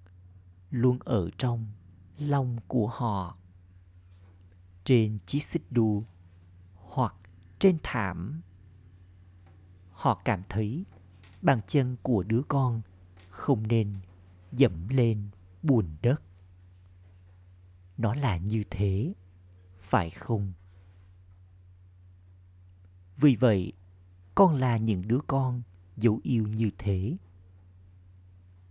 luôn 0.70 0.98
ở 1.04 1.30
trong 1.38 1.66
lòng 2.18 2.56
của 2.68 2.86
họ. 2.86 3.36
Trên 4.84 5.18
chiếc 5.26 5.44
xích 5.44 5.62
đu 5.70 6.04
hoặc 6.74 7.14
trên 7.58 7.78
thảm. 7.82 8.42
Họ 9.92 10.20
cảm 10.24 10.42
thấy 10.48 10.84
bàn 11.42 11.60
chân 11.66 11.96
của 12.02 12.22
đứa 12.22 12.42
con 12.48 12.80
không 13.30 13.66
nên 13.66 13.94
dẫm 14.52 14.88
lên 14.88 15.28
bùn 15.62 15.86
đất. 16.02 16.22
Nó 17.96 18.14
là 18.14 18.36
như 18.36 18.64
thế, 18.70 19.14
phải 19.78 20.10
không? 20.10 20.52
Vì 23.16 23.36
vậy, 23.36 23.72
con 24.34 24.54
là 24.54 24.76
những 24.76 25.08
đứa 25.08 25.20
con 25.26 25.62
dấu 25.98 26.20
yêu 26.22 26.46
như 26.48 26.70
thế. 26.78 27.16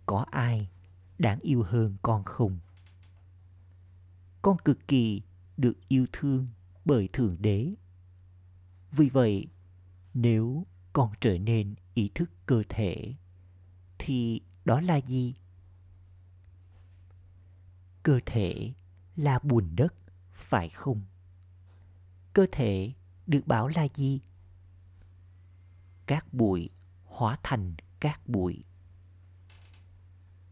Có 0.06 0.26
ai 0.30 0.68
đáng 1.18 1.40
yêu 1.40 1.62
hơn 1.62 1.96
con 2.02 2.24
không? 2.24 2.58
Con 4.42 4.56
cực 4.64 4.88
kỳ 4.88 5.22
được 5.56 5.88
yêu 5.88 6.06
thương 6.12 6.46
bởi 6.84 7.08
Thượng 7.12 7.36
Đế. 7.40 7.72
Vì 8.92 9.08
vậy, 9.08 9.46
nếu 10.14 10.66
con 10.92 11.12
trở 11.20 11.38
nên 11.38 11.74
ý 11.94 12.10
thức 12.14 12.30
cơ 12.46 12.62
thể, 12.68 13.14
thì 13.98 14.40
đó 14.64 14.80
là 14.80 14.96
gì? 14.96 15.34
Cơ 18.02 18.20
thể 18.26 18.72
là 19.16 19.38
bùn 19.38 19.76
đất, 19.76 19.94
phải 20.32 20.68
không? 20.68 21.02
Cơ 22.32 22.46
thể 22.52 22.92
được 23.26 23.46
bảo 23.46 23.68
là 23.68 23.88
gì? 23.94 24.20
Các 26.06 26.34
bụi 26.34 26.70
hóa 27.18 27.38
thành 27.42 27.74
cát 28.00 28.28
bụi. 28.28 28.62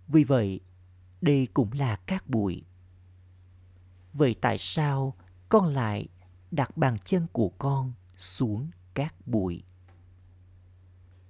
Vì 0.08 0.24
vậy, 0.24 0.60
đây 1.20 1.48
cũng 1.54 1.72
là 1.72 1.96
cát 1.96 2.28
bụi. 2.28 2.62
Vậy 4.12 4.36
tại 4.40 4.58
sao 4.58 5.14
con 5.48 5.66
lại 5.66 6.08
đặt 6.50 6.76
bàn 6.76 6.96
chân 7.04 7.26
của 7.32 7.48
con 7.58 7.92
xuống 8.16 8.70
cát 8.94 9.14
bụi? 9.26 9.62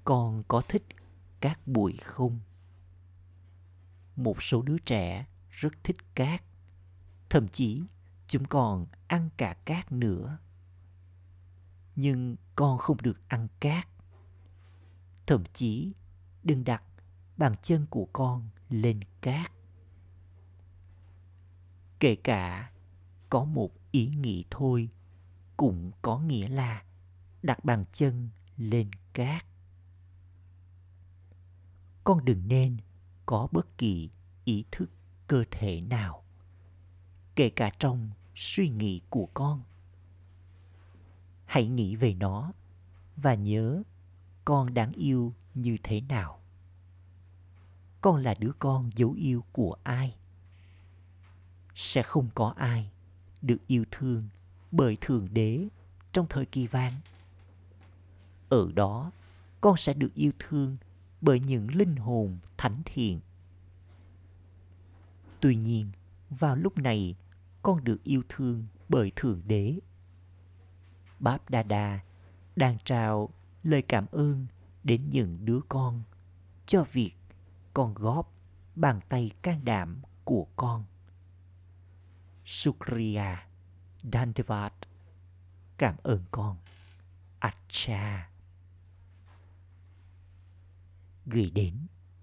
Con 0.05 0.43
có 0.49 0.63
thích 0.69 0.85
cát 1.41 1.67
bụi 1.67 1.97
không? 2.03 2.41
Một 4.17 4.43
số 4.43 4.63
đứa 4.63 4.79
trẻ 4.79 5.27
rất 5.51 5.73
thích 5.85 6.15
cát. 6.15 6.43
Thậm 7.31 7.49
chí 7.49 7.83
chúng 8.29 8.45
còn 8.45 8.87
ăn 9.07 9.31
cả 9.37 9.57
cát 9.65 9.93
nữa. 9.93 10.39
Nhưng 11.97 12.37
con 12.55 12.79
không 12.79 12.97
được 13.03 13.29
ăn 13.29 13.49
cát. 13.61 13.89
Thậm 15.27 15.45
chí 15.55 15.93
đừng 16.43 16.65
đặt 16.65 16.83
bàn 17.37 17.53
chân 17.63 17.87
của 17.91 18.09
con 18.13 18.49
lên 18.69 19.01
cát. 19.21 19.53
Kể 22.01 22.17
cả 22.17 22.73
có 23.29 23.45
một 23.45 23.71
ý 23.91 24.07
nghĩ 24.07 24.45
thôi 24.51 24.89
cũng 25.57 25.93
có 26.03 26.19
nghĩa 26.19 26.49
là 26.49 26.85
đặt 27.43 27.65
bàn 27.65 27.85
chân 27.93 28.29
lên 28.57 28.91
cát. 29.13 29.47
Con 32.05 32.25
đừng 32.25 32.49
nên 32.49 32.77
có 33.27 33.49
bất 33.53 33.79
kỳ 33.79 34.11
ý 34.45 34.65
thức 34.71 34.91
cơ 35.27 35.45
thể 35.51 35.81
nào, 35.81 36.25
kể 37.35 37.51
cả 37.51 37.71
trong 37.79 38.11
suy 38.35 38.69
nghĩ 38.69 39.01
của 39.11 39.29
con. 39.35 39.63
Hãy 41.45 41.67
nghĩ 41.67 41.97
về 41.97 42.15
nó 42.15 42.53
và 43.17 43.35
nhớ 43.35 43.83
con 44.47 44.75
đáng 44.75 44.93
yêu 44.93 45.35
như 45.55 45.77
thế 45.83 46.01
nào? 46.01 46.41
Con 48.01 48.23
là 48.23 48.35
đứa 48.39 48.53
con 48.59 48.91
dấu 48.95 49.13
yêu 49.13 49.45
của 49.53 49.77
ai? 49.83 50.17
Sẽ 51.75 52.03
không 52.03 52.29
có 52.35 52.55
ai 52.57 52.91
được 53.43 53.59
yêu 53.67 53.85
thương 53.91 54.29
bởi 54.73 54.97
thượng 55.01 55.29
đế 55.35 55.69
trong 56.13 56.27
thời 56.29 56.47
kỳ 56.47 56.67
vang. 56.67 56.93
Ở 58.49 58.73
đó, 58.75 59.11
con 59.61 59.77
sẽ 59.77 59.93
được 59.93 60.15
yêu 60.15 60.33
thương 60.39 60.77
bởi 61.21 61.41
những 61.41 61.75
linh 61.75 61.97
hồn 61.97 62.39
thánh 62.57 62.77
thiện. 62.85 63.21
Tuy 65.41 65.57
nhiên, 65.57 65.91
vào 66.31 66.57
lúc 66.57 66.79
này, 66.79 67.15
con 67.63 67.85
được 67.85 68.05
yêu 68.05 68.23
thương 68.29 68.67
bởi 68.89 69.13
thượng 69.17 69.43
đế. 69.47 69.79
Báp 71.21 71.51
đa 71.51 71.63
đa 71.63 72.01
đang 72.57 72.79
trao 72.85 73.31
lời 73.67 73.83
cảm 73.83 74.07
ơn 74.07 74.47
đến 74.85 75.11
những 75.11 75.45
đứa 75.45 75.61
con 75.69 76.03
cho 76.67 76.85
việc 76.93 77.13
con 77.75 77.95
góp 77.95 78.33
bàn 78.75 79.01
tay 79.09 79.31
can 79.43 79.65
đảm 79.65 80.03
của 80.25 80.47
con. 80.57 80.85
Sukriya 82.45 83.47
Dandavat 84.13 84.73
Cảm 85.79 85.97
ơn 86.03 86.25
con. 86.31 86.57
Acha 87.39 88.31
Gửi 91.27 91.51
đến 91.51 91.75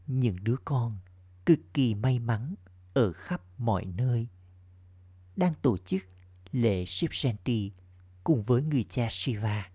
những 0.07 0.43
đứa 0.43 0.55
con 0.65 0.97
cực 1.45 1.59
kỳ 1.73 1.95
may 1.95 2.19
mắn 2.19 2.55
ở 2.93 3.13
khắp 3.13 3.41
mọi 3.57 3.85
nơi 3.85 4.27
đang 5.35 5.53
tổ 5.53 5.77
chức 5.77 6.03
lễ 6.51 6.83
Shivjanti 6.83 7.69
cùng 8.23 8.43
với 8.43 8.61
người 8.61 8.83
cha 8.89 9.07
Shiva. 9.09 9.72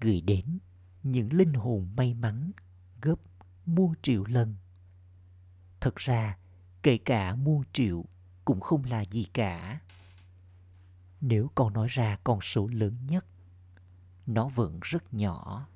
Gửi 0.00 0.20
đến 0.20 0.58
những 1.02 1.32
linh 1.32 1.54
hồn 1.54 1.88
may 1.96 2.14
mắn 2.14 2.50
gấp 3.02 3.16
muôn 3.66 3.94
triệu 4.02 4.24
lần. 4.24 4.56
Thật 5.80 5.96
ra, 5.96 6.38
kể 6.82 6.98
cả 6.98 7.34
muôn 7.34 7.62
triệu 7.72 8.04
cũng 8.44 8.60
không 8.60 8.84
là 8.84 9.00
gì 9.00 9.24
cả. 9.24 9.80
Nếu 11.20 11.50
con 11.54 11.72
nói 11.72 11.88
ra 11.90 12.18
con 12.24 12.40
số 12.40 12.68
lớn 12.68 13.06
nhất, 13.06 13.26
nó 14.26 14.48
vẫn 14.48 14.78
rất 14.82 15.14
nhỏ. 15.14 15.68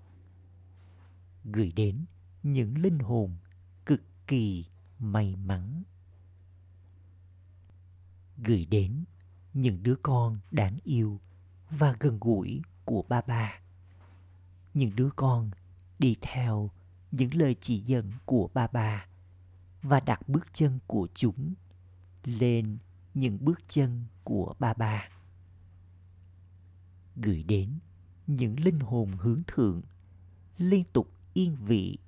Gửi 1.44 1.72
đến 1.72 2.04
những 2.42 2.78
linh 2.78 2.98
hồn 2.98 3.36
cực 3.86 4.02
kỳ 4.26 4.66
may 4.98 5.36
mắn. 5.36 5.82
Gửi 8.44 8.64
đến 8.64 9.04
những 9.54 9.82
đứa 9.82 9.96
con 10.02 10.38
đáng 10.50 10.78
yêu 10.84 11.20
và 11.70 11.96
gần 12.00 12.18
gũi 12.20 12.62
của 12.84 13.04
ba 13.08 13.20
ba. 13.20 13.61
Những 14.74 14.96
đứa 14.96 15.10
con 15.16 15.50
đi 15.98 16.16
theo 16.20 16.70
những 17.10 17.34
lời 17.34 17.56
chỉ 17.60 17.80
dẫn 17.80 18.10
của 18.24 18.50
ba 18.54 18.66
bà 18.72 19.06
và 19.82 20.00
đặt 20.00 20.28
bước 20.28 20.46
chân 20.52 20.78
của 20.86 21.08
chúng 21.14 21.54
lên 22.24 22.78
những 23.14 23.44
bước 23.44 23.60
chân 23.68 24.04
của 24.24 24.54
ba 24.58 24.74
bà 24.74 25.08
gửi 27.16 27.42
đến 27.42 27.78
những 28.26 28.60
linh 28.60 28.80
hồn 28.80 29.12
hướng 29.18 29.42
thượng 29.46 29.82
liên 30.58 30.84
tục 30.92 31.08
yên 31.34 31.56
vị 31.56 31.98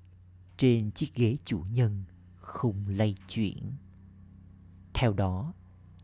trên 0.56 0.90
chiếc 0.90 1.14
ghế 1.14 1.36
chủ 1.44 1.64
nhân 1.70 2.04
không 2.40 2.88
lay 2.88 3.14
chuyển. 3.28 3.72
Theo 4.94 5.12
đó, 5.12 5.54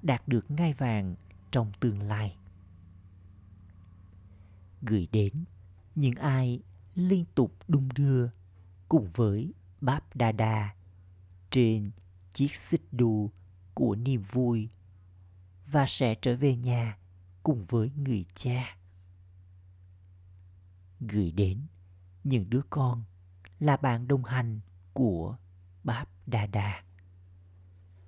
đạt 0.03 0.29
được 0.29 0.51
ngai 0.51 0.73
vàng 0.73 1.15
trong 1.51 1.73
tương 1.81 2.03
lai. 2.03 2.37
Gửi 4.83 5.09
đến 5.13 5.33
những 6.01 6.15
ai 6.15 6.61
liên 6.95 7.25
tục 7.35 7.55
đung 7.69 7.89
đưa 7.95 8.29
cùng 8.89 9.09
với 9.15 9.55
Báp 9.81 10.17
Đa 10.17 10.33
Đa 10.33 10.75
trên 11.51 11.91
chiếc 12.33 12.57
xích 12.57 12.83
đu 12.93 13.31
của 13.75 13.95
niềm 13.95 14.23
vui 14.33 14.69
và 15.67 15.85
sẽ 15.89 16.15
trở 16.15 16.37
về 16.37 16.57
nhà 16.57 16.99
cùng 17.43 17.65
với 17.65 17.91
người 17.91 18.25
cha 18.35 18.77
gửi 21.01 21.31
đến 21.31 21.67
những 22.25 22.51
đứa 22.51 22.63
con 22.71 23.05
là 23.59 23.77
bạn 23.77 24.09
đồng 24.09 24.25
hành 24.25 24.61
của 24.93 25.37
Báp 25.85 26.09
Đa 26.27 26.47
Đa. 26.47 26.83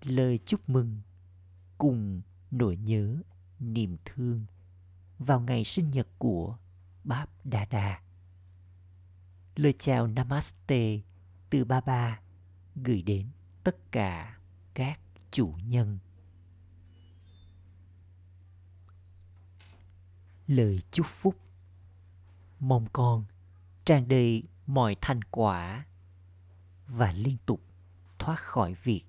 Lời 0.02 0.38
chúc 0.46 0.68
mừng 0.68 1.00
cùng 1.78 2.22
nỗi 2.50 2.76
nhớ, 2.76 3.16
niềm 3.58 3.96
thương 4.04 4.46
vào 5.18 5.40
ngày 5.40 5.64
sinh 5.64 5.90
nhật 5.90 6.08
của 6.18 6.56
Báp 7.04 7.28
Đa 7.44 7.64
Đa. 7.70 8.00
Lời 9.56 9.74
chào 9.78 10.06
Namaste 10.06 10.98
từ 11.50 11.64
ba 11.64 11.80
ba, 11.80 12.20
gửi 12.74 13.02
đến 13.02 13.26
tất 13.64 13.76
cả 13.92 14.38
các 14.74 15.00
chủ 15.30 15.54
nhân. 15.66 15.98
Lời 20.46 20.80
chúc 20.90 21.06
phúc 21.06 21.36
mong 22.60 22.86
con 22.92 23.24
tràn 23.84 24.08
đầy 24.08 24.42
mọi 24.66 24.96
thành 25.00 25.22
quả 25.24 25.86
và 26.86 27.12
liên 27.12 27.36
tục 27.46 27.60
thoát 28.18 28.40
khỏi 28.40 28.74
việc 28.82 29.04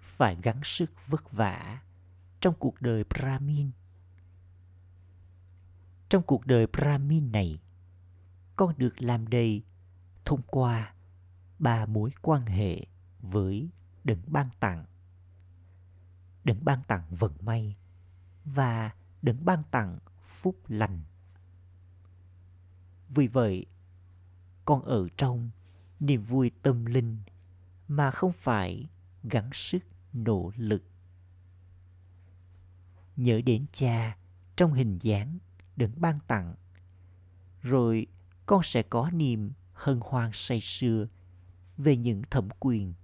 phải 0.00 0.36
gắng 0.42 0.60
sức 0.64 0.92
vất 1.06 1.32
vả 1.32 1.80
trong 2.40 2.54
cuộc 2.58 2.82
đời 2.82 3.04
Brahmin. 3.04 3.70
Trong 6.08 6.22
cuộc 6.22 6.46
đời 6.46 6.66
Brahmin 6.66 7.32
này, 7.32 7.60
con 8.56 8.78
được 8.78 9.02
làm 9.02 9.28
đầy 9.28 9.62
thông 10.24 10.42
qua 10.42 10.94
ba 11.58 11.86
mối 11.86 12.10
quan 12.22 12.46
hệ 12.46 12.86
với 13.20 13.70
đấng 14.04 14.22
ban 14.26 14.48
tặng. 14.60 14.84
Đấng 16.44 16.64
ban 16.64 16.82
tặng 16.88 17.02
vận 17.10 17.32
may 17.40 17.76
và 18.44 18.90
đấng 19.22 19.44
ban 19.44 19.62
tặng 19.70 19.98
phúc 20.22 20.56
lành. 20.68 21.00
Vì 23.08 23.26
vậy, 23.26 23.66
con 24.64 24.82
ở 24.82 25.08
trong 25.16 25.50
niềm 26.00 26.22
vui 26.22 26.50
tâm 26.62 26.86
linh 26.86 27.18
mà 27.88 28.10
không 28.10 28.32
phải 28.32 28.88
gắng 29.22 29.50
sức 29.52 29.84
nỗ 30.12 30.52
lực. 30.56 30.82
Nhớ 33.16 33.40
đến 33.46 33.66
cha 33.72 34.16
trong 34.56 34.72
hình 34.72 34.98
dáng 35.02 35.38
đấng 35.76 35.92
ban 35.96 36.18
tặng, 36.26 36.54
rồi 37.62 38.06
con 38.46 38.62
sẽ 38.62 38.82
có 38.82 39.10
niềm 39.10 39.52
hân 39.72 40.00
hoan 40.02 40.30
say 40.32 40.60
sưa 40.60 41.06
về 41.76 41.96
những 41.96 42.22
thẩm 42.30 42.48
quyền 42.60 42.94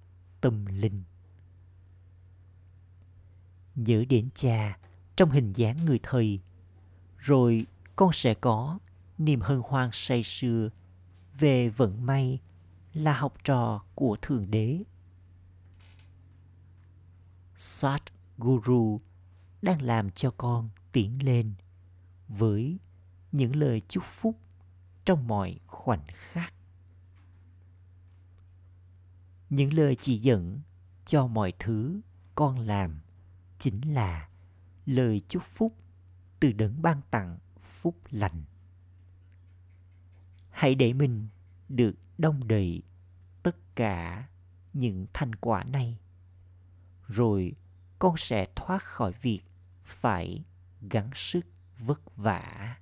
tâm 0.40 0.66
linh. 0.66 1.02
Nhớ 3.74 4.04
đến 4.08 4.28
cha 4.34 4.78
trong 5.16 5.30
hình 5.30 5.52
dáng 5.52 5.84
người 5.84 6.00
thầy, 6.02 6.40
rồi 7.18 7.66
con 7.96 8.12
sẽ 8.12 8.34
có 8.34 8.78
niềm 9.18 9.40
hân 9.40 9.60
hoan 9.64 9.90
say 9.92 10.22
sưa 10.22 10.68
về 11.38 11.68
vận 11.68 12.06
may 12.06 12.40
là 12.94 13.18
học 13.18 13.34
trò 13.44 13.84
của 13.94 14.16
Thượng 14.22 14.50
Đế. 14.50 14.82
Sat 17.56 18.02
Guru 18.38 19.00
đang 19.62 19.82
làm 19.82 20.10
cho 20.10 20.30
con 20.30 20.70
tiến 20.92 21.22
lên 21.22 21.54
với 22.38 22.78
những 23.32 23.56
lời 23.56 23.82
chúc 23.88 24.04
phúc 24.04 24.38
trong 25.04 25.28
mọi 25.28 25.60
khoảnh 25.66 26.04
khắc. 26.12 26.54
Những 29.50 29.72
lời 29.72 29.96
chỉ 30.00 30.18
dẫn 30.18 30.60
cho 31.06 31.26
mọi 31.26 31.52
thứ 31.58 32.00
con 32.34 32.58
làm 32.58 33.00
chính 33.58 33.94
là 33.94 34.28
lời 34.86 35.22
chúc 35.28 35.42
phúc 35.44 35.76
từ 36.40 36.52
đấng 36.52 36.82
ban 36.82 37.00
tặng 37.10 37.38
phúc 37.80 37.96
lành 38.10 38.44
hãy 40.50 40.74
để 40.74 40.92
mình 40.92 41.28
được 41.68 41.94
đông 42.18 42.48
đầy 42.48 42.82
tất 43.42 43.56
cả 43.74 44.28
những 44.72 45.06
thành 45.12 45.34
quả 45.34 45.64
này, 45.64 45.98
rồi 47.08 47.54
con 47.98 48.14
sẽ 48.16 48.46
thoát 48.56 48.82
khỏi 48.82 49.12
việc 49.22 49.40
phải 49.82 50.44
gắng 50.90 51.10
sức 51.14 51.46
vất 51.86 52.16
vả. 52.16 52.76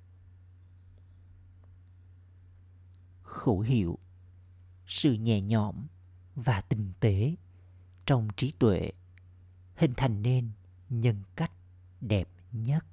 Khẩu 3.23 3.59
hiệu 3.59 3.99
sự 4.87 5.13
nhẹ 5.13 5.41
nhõm 5.41 5.87
và 6.35 6.61
tinh 6.61 6.93
tế 6.99 7.35
trong 8.05 8.27
trí 8.37 8.51
tuệ 8.59 8.91
hình 9.75 9.93
thành 9.97 10.21
nên 10.21 10.51
nhân 10.89 11.23
cách 11.35 11.51
đẹp 12.01 12.27
nhất. 12.51 12.85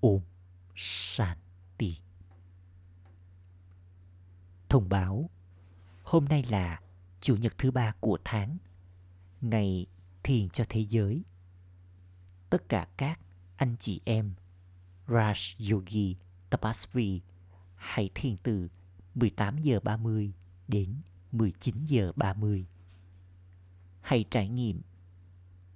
Ôm 0.00 0.20
shanti. 0.74 1.98
Thông 4.68 4.88
báo, 4.88 5.30
hôm 6.02 6.24
nay 6.24 6.42
là 6.42 6.80
chủ 7.20 7.36
nhật 7.36 7.58
thứ 7.58 7.70
ba 7.70 7.92
của 8.00 8.18
tháng, 8.24 8.58
ngày 9.40 9.86
thiền 10.22 10.48
cho 10.48 10.64
thế 10.68 10.80
giới. 10.80 11.24
Tất 12.50 12.68
cả 12.68 12.88
các 12.96 13.20
anh 13.56 13.76
chị 13.78 14.00
em 14.04 14.34
Raj 15.06 15.72
Yogi 15.72 16.16
Tapasvi 16.50 17.20
hãy 17.74 18.10
thiền 18.14 18.36
từ 18.36 18.68
18 19.14 19.58
giờ 19.58 19.80
30 19.80 20.32
đến 20.68 20.94
19 21.32 21.74
giờ 21.84 22.12
30. 22.16 22.66
Hãy 24.00 24.24
trải 24.30 24.48
nghiệm 24.48 24.82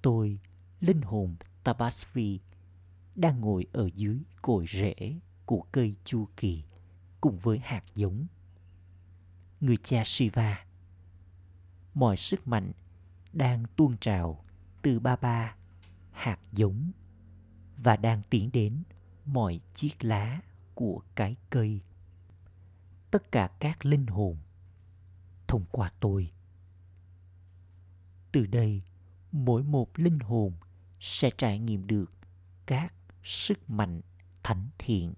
tôi, 0.03 0.39
linh 0.81 1.03
hồn 1.03 1.37
Tapasvi, 1.65 2.41
đang 3.15 3.41
ngồi 3.41 3.67
ở 3.73 3.89
dưới 3.95 4.19
cội 4.43 4.67
rễ 4.69 4.95
của 5.47 5.63
cây 5.73 5.95
chu 6.05 6.29
kỳ 6.37 6.65
cùng 7.21 7.39
với 7.39 7.59
hạt 7.59 7.85
giống 7.95 8.27
người 9.61 9.77
cha 9.77 10.03
Shiva. 10.05 10.65
Mọi 11.95 12.17
sức 12.17 12.49
mạnh 12.49 12.73
đang 13.33 13.65
tuôn 13.77 13.97
trào 14.01 14.45
từ 14.83 15.01
ba 15.01 15.17
ba, 15.17 15.55
hạt 16.11 16.39
giống 16.53 16.91
và 17.83 17.97
đang 17.97 18.23
tiến 18.31 18.51
đến 18.53 18.83
mọi 19.25 19.61
chiếc 19.75 20.05
lá 20.05 20.41
của 20.75 21.03
cái 21.15 21.37
cây. 21.51 21.81
Tất 23.11 23.33
cả 23.33 23.51
các 23.59 23.87
linh 23.87 24.07
hồn 24.07 24.37
thông 25.47 25.65
qua 25.71 25.93
tôi. 26.01 26.31
Từ 28.33 28.47
đây, 28.47 28.83
mỗi 29.33 29.63
một 29.63 29.99
linh 29.99 30.19
hồn 30.19 30.53
sẽ 31.01 31.31
trải 31.39 31.59
nghiệm 31.59 31.87
được 31.87 32.11
các 32.67 32.95
sức 33.23 33.71
mạnh 33.71 34.01
thánh 34.43 34.69
thiện 34.79 35.15